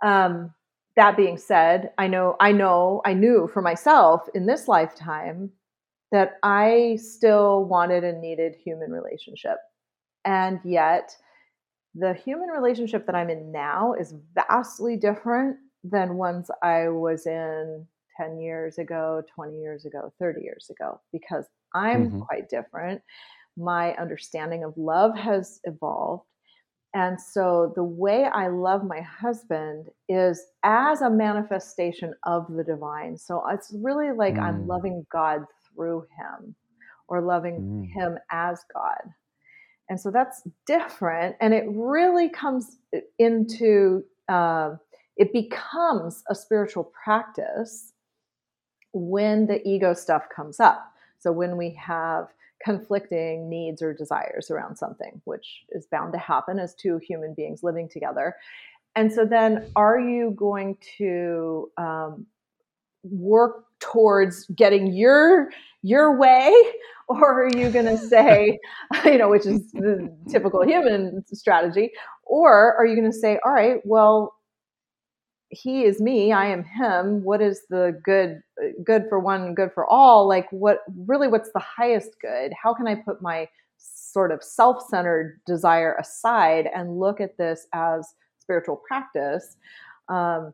[0.04, 0.52] Um,
[0.96, 5.50] that being said, I know, I know, I knew for myself in this lifetime
[6.12, 9.56] that I still wanted and needed human relationship.
[10.24, 11.16] And yet,
[11.94, 17.86] the human relationship that I'm in now is vastly different than ones I was in
[18.16, 21.44] 10 years ago, 20 years ago, 30 years ago, because
[21.74, 22.20] I'm mm-hmm.
[22.20, 23.02] quite different.
[23.56, 26.24] My understanding of love has evolved.
[26.94, 33.18] And so the way I love my husband is as a manifestation of the divine.
[33.18, 34.42] So it's really like mm.
[34.42, 36.54] I'm loving God through him
[37.08, 38.00] or loving mm.
[38.00, 39.12] him as God.
[39.88, 41.36] And so that's different.
[41.40, 42.76] And it really comes
[43.18, 44.76] into, uh,
[45.16, 47.92] it becomes a spiritual practice
[48.92, 50.92] when the ego stuff comes up.
[51.18, 52.28] So when we have
[52.62, 57.62] conflicting needs or desires around something, which is bound to happen as two human beings
[57.62, 58.36] living together.
[58.96, 62.26] And so then, are you going to um,
[63.04, 65.50] work towards getting your
[65.82, 66.54] your way,
[67.08, 68.58] or are you going to say,
[69.04, 71.90] you know, which is the typical human strategy,
[72.24, 74.34] or are you going to say, all right, well,
[75.50, 78.40] he is me i am him what is the good
[78.84, 80.26] good for one good for all?
[80.28, 82.52] Like what really what's the highest good?
[82.60, 83.48] How can i put my
[83.78, 89.56] sort of self-centered desire aside and look at this as spiritual practice?
[90.08, 90.52] Um,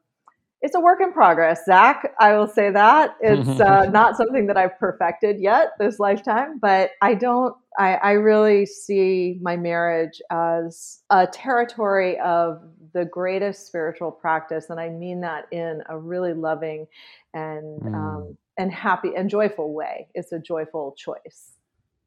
[0.62, 4.56] it's a work in progress zach i will say that it's uh, not something that
[4.56, 11.02] i've perfected yet this lifetime but i don't I, I really see my marriage as
[11.08, 12.60] a territory of
[12.92, 16.86] the greatest spiritual practice, and I mean that in a really loving
[17.32, 17.94] and mm.
[17.94, 20.08] um, and happy and joyful way.
[20.14, 21.52] It's a joyful choice.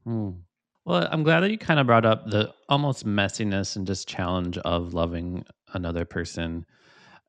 [0.06, 0.40] Mm.
[0.86, 4.58] Well, I'm glad that you kind of brought up the almost messiness and just challenge
[4.60, 6.66] of loving another person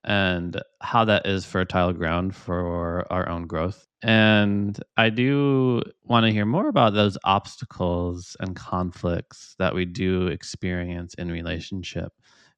[0.05, 3.87] and how that is fertile ground for our own growth.
[4.03, 10.27] And I do want to hear more about those obstacles and conflicts that we do
[10.27, 12.13] experience in relationship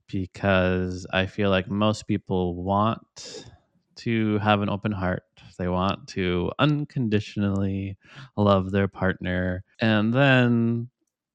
[0.08, 3.46] because I feel like most people want
[3.96, 5.22] to have an open heart.
[5.58, 7.96] They want to unconditionally
[8.36, 9.64] love their partner.
[9.80, 10.88] And then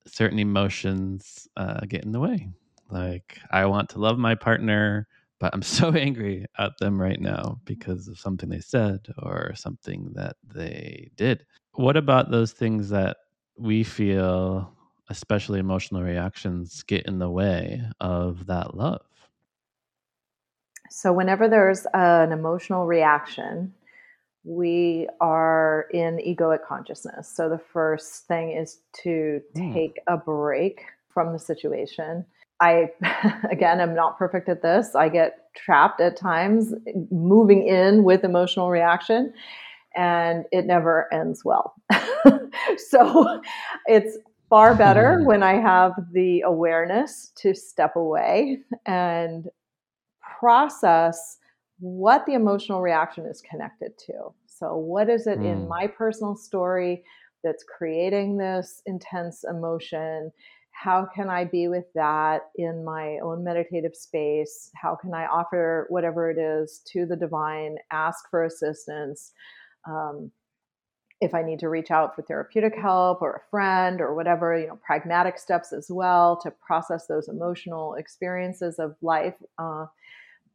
[0.06, 2.48] certain emotions uh, get in the way.
[2.90, 5.06] Like, I want to love my partner,
[5.42, 10.12] but I'm so angry at them right now because of something they said or something
[10.14, 11.44] that they did.
[11.74, 13.16] What about those things that
[13.58, 14.72] we feel
[15.08, 19.02] especially emotional reactions, get in the way of that love?
[20.90, 23.74] So, whenever there's an emotional reaction,
[24.44, 27.32] we are in egoic consciousness.
[27.34, 29.74] So, the first thing is to mm.
[29.74, 32.26] take a break from the situation.
[32.62, 32.90] I,
[33.50, 34.94] again, am not perfect at this.
[34.94, 36.72] I get trapped at times
[37.10, 39.32] moving in with emotional reaction
[39.94, 41.74] and it never ends well.
[42.76, 43.40] so
[43.86, 44.16] it's
[44.48, 45.26] far better mm-hmm.
[45.26, 49.48] when I have the awareness to step away and
[50.38, 51.38] process
[51.78, 54.32] what the emotional reaction is connected to.
[54.46, 55.52] So, what is it mm.
[55.52, 57.02] in my personal story
[57.42, 60.30] that's creating this intense emotion?
[60.72, 64.70] How can I be with that in my own meditative space?
[64.74, 69.32] How can I offer whatever it is to the divine, ask for assistance?
[69.86, 70.32] Um,
[71.20, 74.66] if I need to reach out for therapeutic help or a friend or whatever, you
[74.66, 79.86] know, pragmatic steps as well to process those emotional experiences of life uh,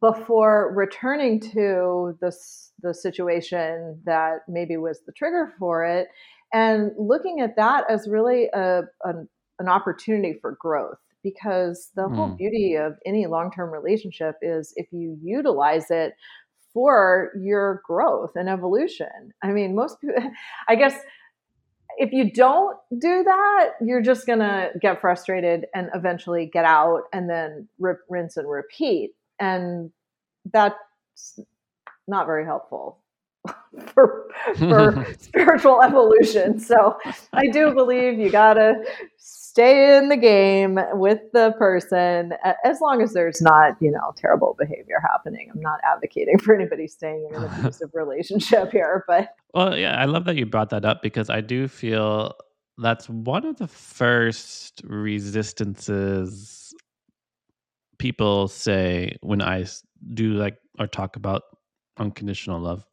[0.00, 2.36] before returning to the,
[2.82, 6.08] the situation that maybe was the trigger for it
[6.52, 9.12] and looking at that as really a, a
[9.58, 12.14] an opportunity for growth because the mm.
[12.14, 12.36] whole hmm.
[12.36, 16.14] beauty of any long-term relationship is if you utilize it
[16.72, 19.32] for your growth and evolution.
[19.42, 20.16] I mean, most people,
[20.68, 20.94] I guess,
[21.96, 27.02] if you don't do that, you're just going to get frustrated and eventually get out
[27.12, 29.10] and then rip, rinse and repeat.
[29.40, 29.90] And
[30.52, 30.76] that's
[32.06, 33.00] not very helpful
[33.94, 36.60] for, for spiritual evolution.
[36.60, 36.96] So
[37.32, 38.84] I do believe you got to
[39.58, 42.32] stay in the game with the person
[42.64, 45.50] as long as there's not, you know, terrible behavior happening.
[45.52, 50.04] I'm not advocating for anybody staying in an abusive relationship here, but well, yeah, I
[50.04, 52.36] love that you brought that up because I do feel
[52.76, 56.72] that's one of the first resistances
[57.98, 59.64] people say when I
[60.14, 61.42] do like or talk about
[61.98, 62.84] unconditional love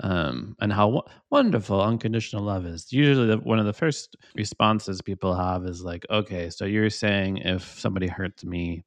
[0.00, 2.92] um, and how w- wonderful unconditional love is.
[2.92, 7.38] Usually, the, one of the first responses people have is like, "Okay, so you're saying
[7.38, 8.84] if somebody hurts me,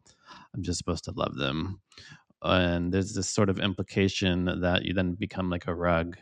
[0.56, 1.80] I'm just supposed to love them,"
[2.43, 6.18] and there's this sort of implication that you then become like a rug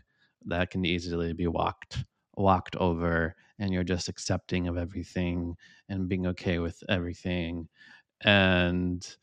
[0.46, 2.06] that can easily be walked
[2.36, 5.56] walked over, and you're just accepting of everything
[5.90, 7.70] and being okay with everything,
[8.22, 9.16] and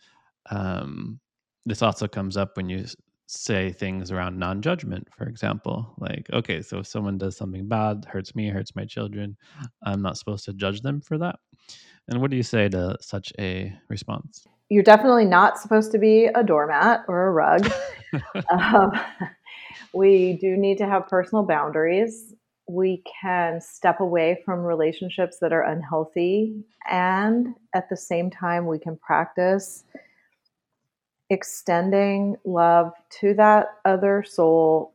[0.51, 1.21] um,
[1.67, 2.87] this also comes up when you
[3.33, 8.35] say things around non-judgment for example like okay so if someone does something bad hurts
[8.35, 9.37] me hurts my children
[9.85, 11.37] i'm not supposed to judge them for that.
[12.09, 14.47] And what do you say to such a response?
[14.69, 17.71] You're definitely not supposed to be a doormat or a rug.
[18.51, 18.91] Um,
[19.95, 22.35] we do need to have personal boundaries.
[22.67, 28.81] We can step away from relationships that are unhealthy and at the same time we
[28.81, 29.85] can practice
[31.31, 34.93] extending love to that other soul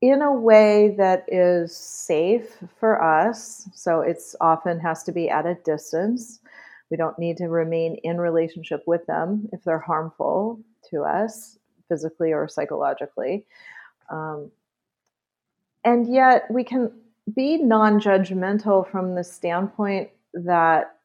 [0.00, 3.68] in a way that is safe for us.
[3.74, 6.40] So it's often has to be at a distance.
[6.90, 10.60] We don't need to remain in relationship with them if they're harmful
[10.90, 11.58] to us
[11.88, 13.46] physically or psychologically.
[14.10, 14.50] Um,
[15.84, 16.92] and yet we can
[17.34, 20.96] be non judgmental from the standpoint that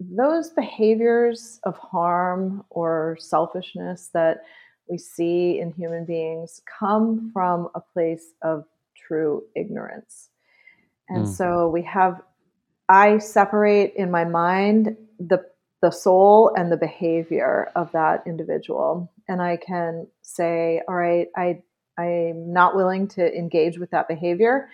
[0.00, 4.42] those behaviors of harm or selfishness that
[4.88, 8.64] we see in human beings come from a place of
[8.96, 10.28] true ignorance.
[11.08, 11.34] And mm.
[11.34, 12.20] so we have,
[12.88, 15.44] I separate in my mind the,
[15.82, 19.12] the soul and the behavior of that individual.
[19.28, 21.62] And I can say, all right, I,
[21.98, 24.68] I'm not willing to engage with that behavior.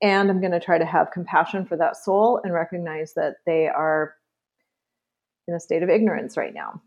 [0.00, 3.66] And I'm going to try to have compassion for that soul and recognize that they
[3.66, 4.14] are
[5.48, 6.80] in a state of ignorance right now.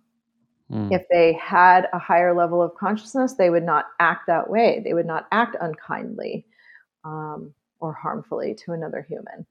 [0.71, 0.93] Mm.
[0.93, 4.81] If they had a higher level of consciousness, they would not act that way.
[4.83, 6.45] They would not act unkindly
[7.03, 9.45] um, or harmfully to another human.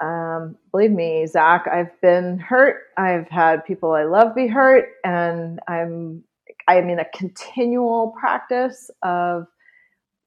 [0.00, 2.82] Um, believe me, Zach, I've been hurt.
[2.96, 6.24] I've had people I love be hurt, and I'm
[6.68, 9.46] I'm in a continual practice of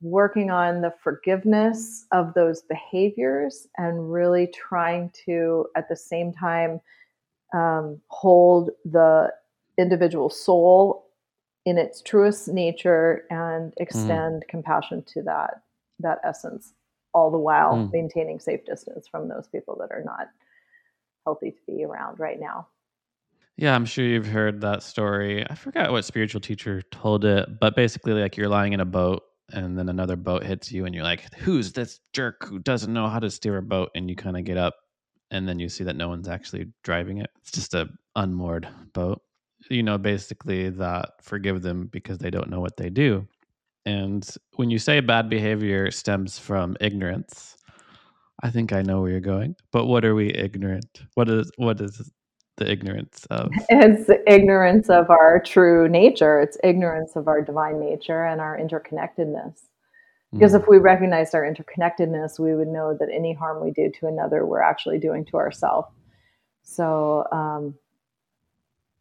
[0.01, 6.79] working on the forgiveness of those behaviors and really trying to, at the same time,
[7.53, 9.31] um, hold the
[9.77, 11.05] individual soul
[11.65, 13.83] in its truest nature and mm-hmm.
[13.83, 14.47] extend mm.
[14.47, 15.61] compassion to that
[15.99, 16.73] that essence
[17.13, 17.91] all the while mm.
[17.91, 20.27] maintaining safe distance from those people that are not
[21.25, 22.67] healthy to be around right now
[23.57, 27.75] yeah i'm sure you've heard that story i forgot what spiritual teacher told it but
[27.75, 31.03] basically like you're lying in a boat and then another boat hits you and you're
[31.03, 34.37] like who's this jerk who doesn't know how to steer a boat and you kind
[34.37, 34.75] of get up
[35.31, 37.29] and then you see that no one's actually driving it.
[37.41, 39.21] It's just a unmoored boat.
[39.69, 43.27] You know, basically that forgive them because they don't know what they do.
[43.85, 47.57] And when you say bad behavior stems from ignorance,
[48.41, 49.55] I think I know where you're going.
[49.71, 51.01] But what are we ignorant?
[51.15, 52.11] What is what is
[52.57, 53.51] the ignorance of?
[53.69, 56.39] It's ignorance of our true nature.
[56.39, 59.68] It's ignorance of our divine nature and our interconnectedness.
[60.31, 60.69] Because if mm.
[60.69, 64.61] we recognized our interconnectedness, we would know that any harm we do to another, we're
[64.61, 65.87] actually doing to ourselves.
[66.61, 67.75] So, um,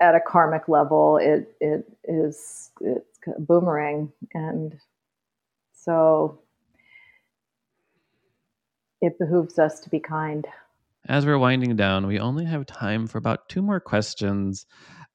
[0.01, 4.74] at a karmic level, it it is it's boomerang, and
[5.72, 6.39] so
[9.01, 10.47] it behooves us to be kind.
[11.07, 14.66] As we're winding down, we only have time for about two more questions,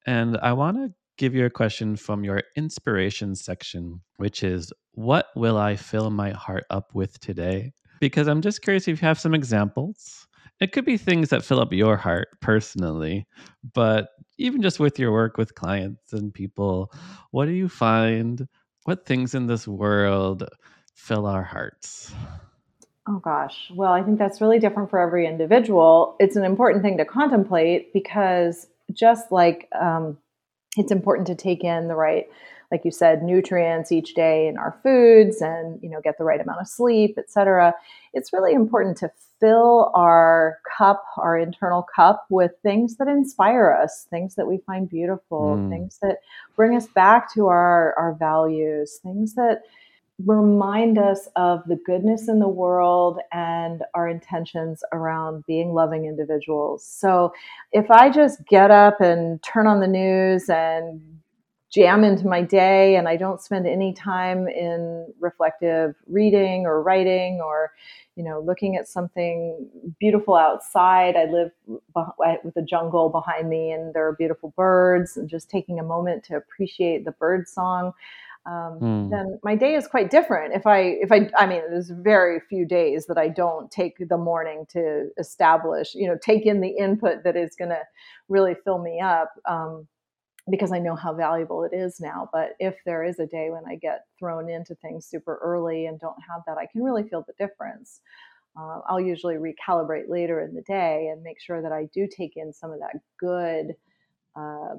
[0.06, 0.94] and I want to
[1.24, 6.32] give you a question from your inspiration section, which is what will I fill my
[6.32, 7.72] heart up with today?
[8.02, 10.28] Because I'm just curious if you have some examples.
[10.60, 13.26] It could be things that fill up your heart personally,
[13.74, 16.92] but even just with your work with clients and people,
[17.32, 18.46] what do you find?
[18.84, 20.44] What things in this world
[20.94, 22.14] fill our hearts?
[23.08, 23.72] Oh gosh.
[23.74, 26.18] Well, I think that's really different for every individual.
[26.20, 30.18] It's an important thing to contemplate because just like um,
[30.78, 32.28] it's important to take in the right
[32.74, 36.42] like you said, nutrients each day in our foods and, you know, get the right
[36.42, 37.72] amount of sleep, etc.
[38.14, 44.08] It's really important to fill our cup, our internal cup with things that inspire us,
[44.10, 45.70] things that we find beautiful, mm.
[45.70, 46.18] things that
[46.56, 49.62] bring us back to our, our values, things that
[50.20, 56.86] remind us of the goodness in the world and our intentions around being loving individuals.
[56.86, 57.34] So
[57.72, 61.02] if I just get up and turn on the news and
[61.74, 67.42] jam into my day and I don't spend any time in reflective reading or writing
[67.44, 67.72] or
[68.16, 69.68] you know looking at something
[70.00, 71.50] beautiful outside I live
[72.44, 76.24] with a jungle behind me and there are beautiful birds and just taking a moment
[76.26, 77.94] to appreciate the bird song
[78.46, 79.10] um, mm.
[79.10, 80.54] then my day is quite different.
[80.54, 84.18] If I, if I, I mean, there's very few days that I don't take the
[84.18, 87.82] morning to establish, you know, take in the input that is going to
[88.28, 89.32] really fill me up.
[89.48, 89.88] Um,
[90.50, 92.30] because I know how valuable it is now.
[92.34, 96.00] But if there is a day when I get thrown into things super early and
[96.00, 98.02] don't have that, I can really feel the difference.
[98.60, 102.34] Uh, I'll usually recalibrate later in the day and make sure that I do take
[102.36, 103.74] in some of that good
[104.36, 104.76] uh,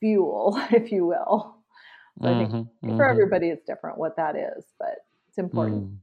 [0.00, 1.56] fuel, if you will.
[2.20, 2.96] So mm-hmm, I think mm-hmm.
[2.96, 4.96] for everybody, it's different what that is, but
[5.28, 5.84] it's important.
[5.84, 5.96] Mm.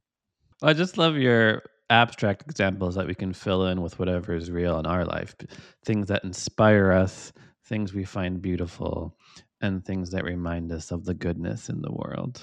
[0.63, 4.79] I just love your abstract examples that we can fill in with whatever is real
[4.79, 5.35] in our life
[5.85, 7.33] things that inspire us,
[7.65, 9.15] things we find beautiful,
[9.61, 12.41] and things that remind us of the goodness in the world.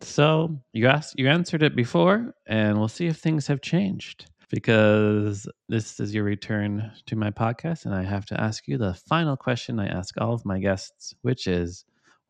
[0.00, 5.48] So you asked, you answered it before, and we'll see if things have changed because
[5.68, 9.36] this is your return to my podcast, and I have to ask you the final
[9.36, 11.84] question I ask all of my guests, which is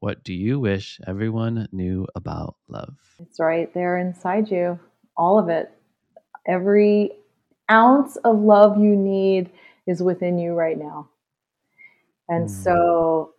[0.05, 2.95] what do you wish everyone knew about love?
[3.21, 4.79] It's right there inside you,
[5.17, 5.71] all of it.
[6.47, 7.13] Every
[7.71, 9.49] ounce of love you need
[9.87, 11.09] is within you right now.
[12.29, 12.51] And mm.
[12.51, 13.33] so,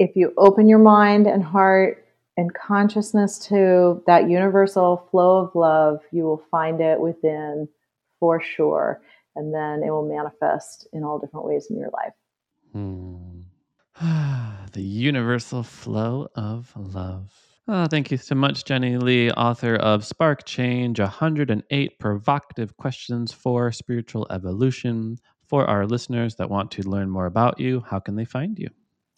[0.00, 6.00] if you open your mind and heart and consciousness to that universal flow of love,
[6.10, 7.68] you will find it within
[8.18, 9.00] for sure.
[9.36, 12.14] And then it will manifest in all different ways in your life.
[14.34, 14.41] Mm.
[14.72, 17.30] The universal flow of love.
[17.68, 23.70] Oh, thank you so much, Jennie Lee, author of Spark Change 108 Provocative Questions for
[23.70, 25.18] Spiritual Evolution.
[25.46, 28.68] For our listeners that want to learn more about you, how can they find you?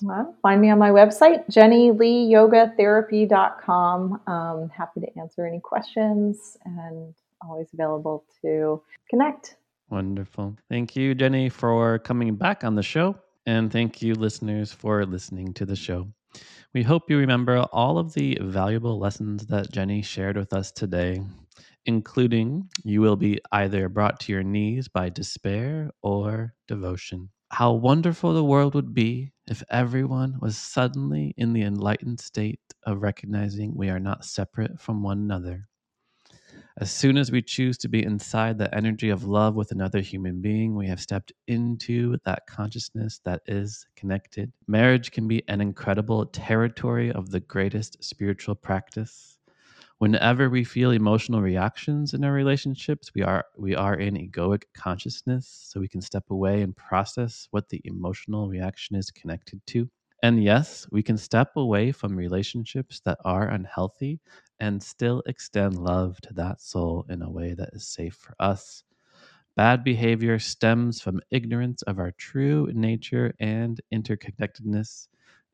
[0.02, 4.20] Well, find me on my website, jennieleeyogatherapy.com.
[4.26, 9.54] Um, happy to answer any questions and always available to connect.
[9.88, 10.56] Wonderful.
[10.68, 13.14] Thank you, Jennie, for coming back on the show.
[13.46, 16.08] And thank you, listeners, for listening to the show.
[16.74, 21.22] We hope you remember all of the valuable lessons that Jennie shared with us today,
[21.86, 27.30] including you will be either brought to your knees by despair or devotion.
[27.50, 33.02] How wonderful the world would be if everyone was suddenly in the enlightened state of
[33.02, 35.68] recognizing we are not separate from one another
[36.78, 40.40] as soon as we choose to be inside the energy of love with another human
[40.40, 44.52] being, we have stepped into that consciousness that is connected.
[44.66, 49.38] Marriage can be an incredible territory of the greatest spiritual practice.
[49.98, 55.46] Whenever we feel emotional reactions in our relationships, we are we are in egoic consciousness,
[55.68, 59.88] so we can step away and process what the emotional reaction is connected to.
[60.22, 64.20] And yes, we can step away from relationships that are unhealthy
[64.60, 68.84] and still extend love to that soul in a way that is safe for us.
[69.56, 75.08] Bad behavior stems from ignorance of our true nature and interconnectedness,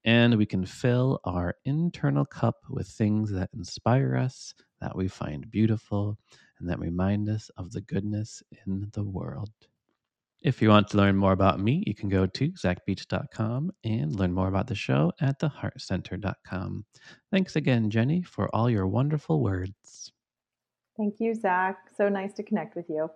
[0.05, 5.51] and we can fill our internal cup with things that inspire us, that we find
[5.51, 6.19] beautiful,
[6.59, 9.51] and that remind us of the goodness in the world.
[10.43, 14.33] If you want to learn more about me, you can go to zachbeach.com and learn
[14.33, 16.87] more about the show at theheartcenter.com.
[17.31, 20.13] Thanks again, Jennie, for all your wonderful words.
[20.97, 21.77] Thank you, Zach.
[21.97, 23.11] So nice to connect with you.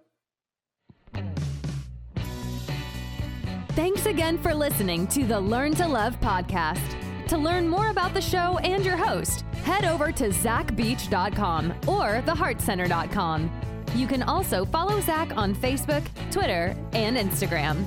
[3.71, 7.01] Thanks again for listening to the Learn to Love podcast.
[7.29, 13.51] To learn more about the show and your host, head over to zachbeach.com or theheartcenter.com.
[13.95, 17.87] You can also follow Zach on Facebook, Twitter, and Instagram.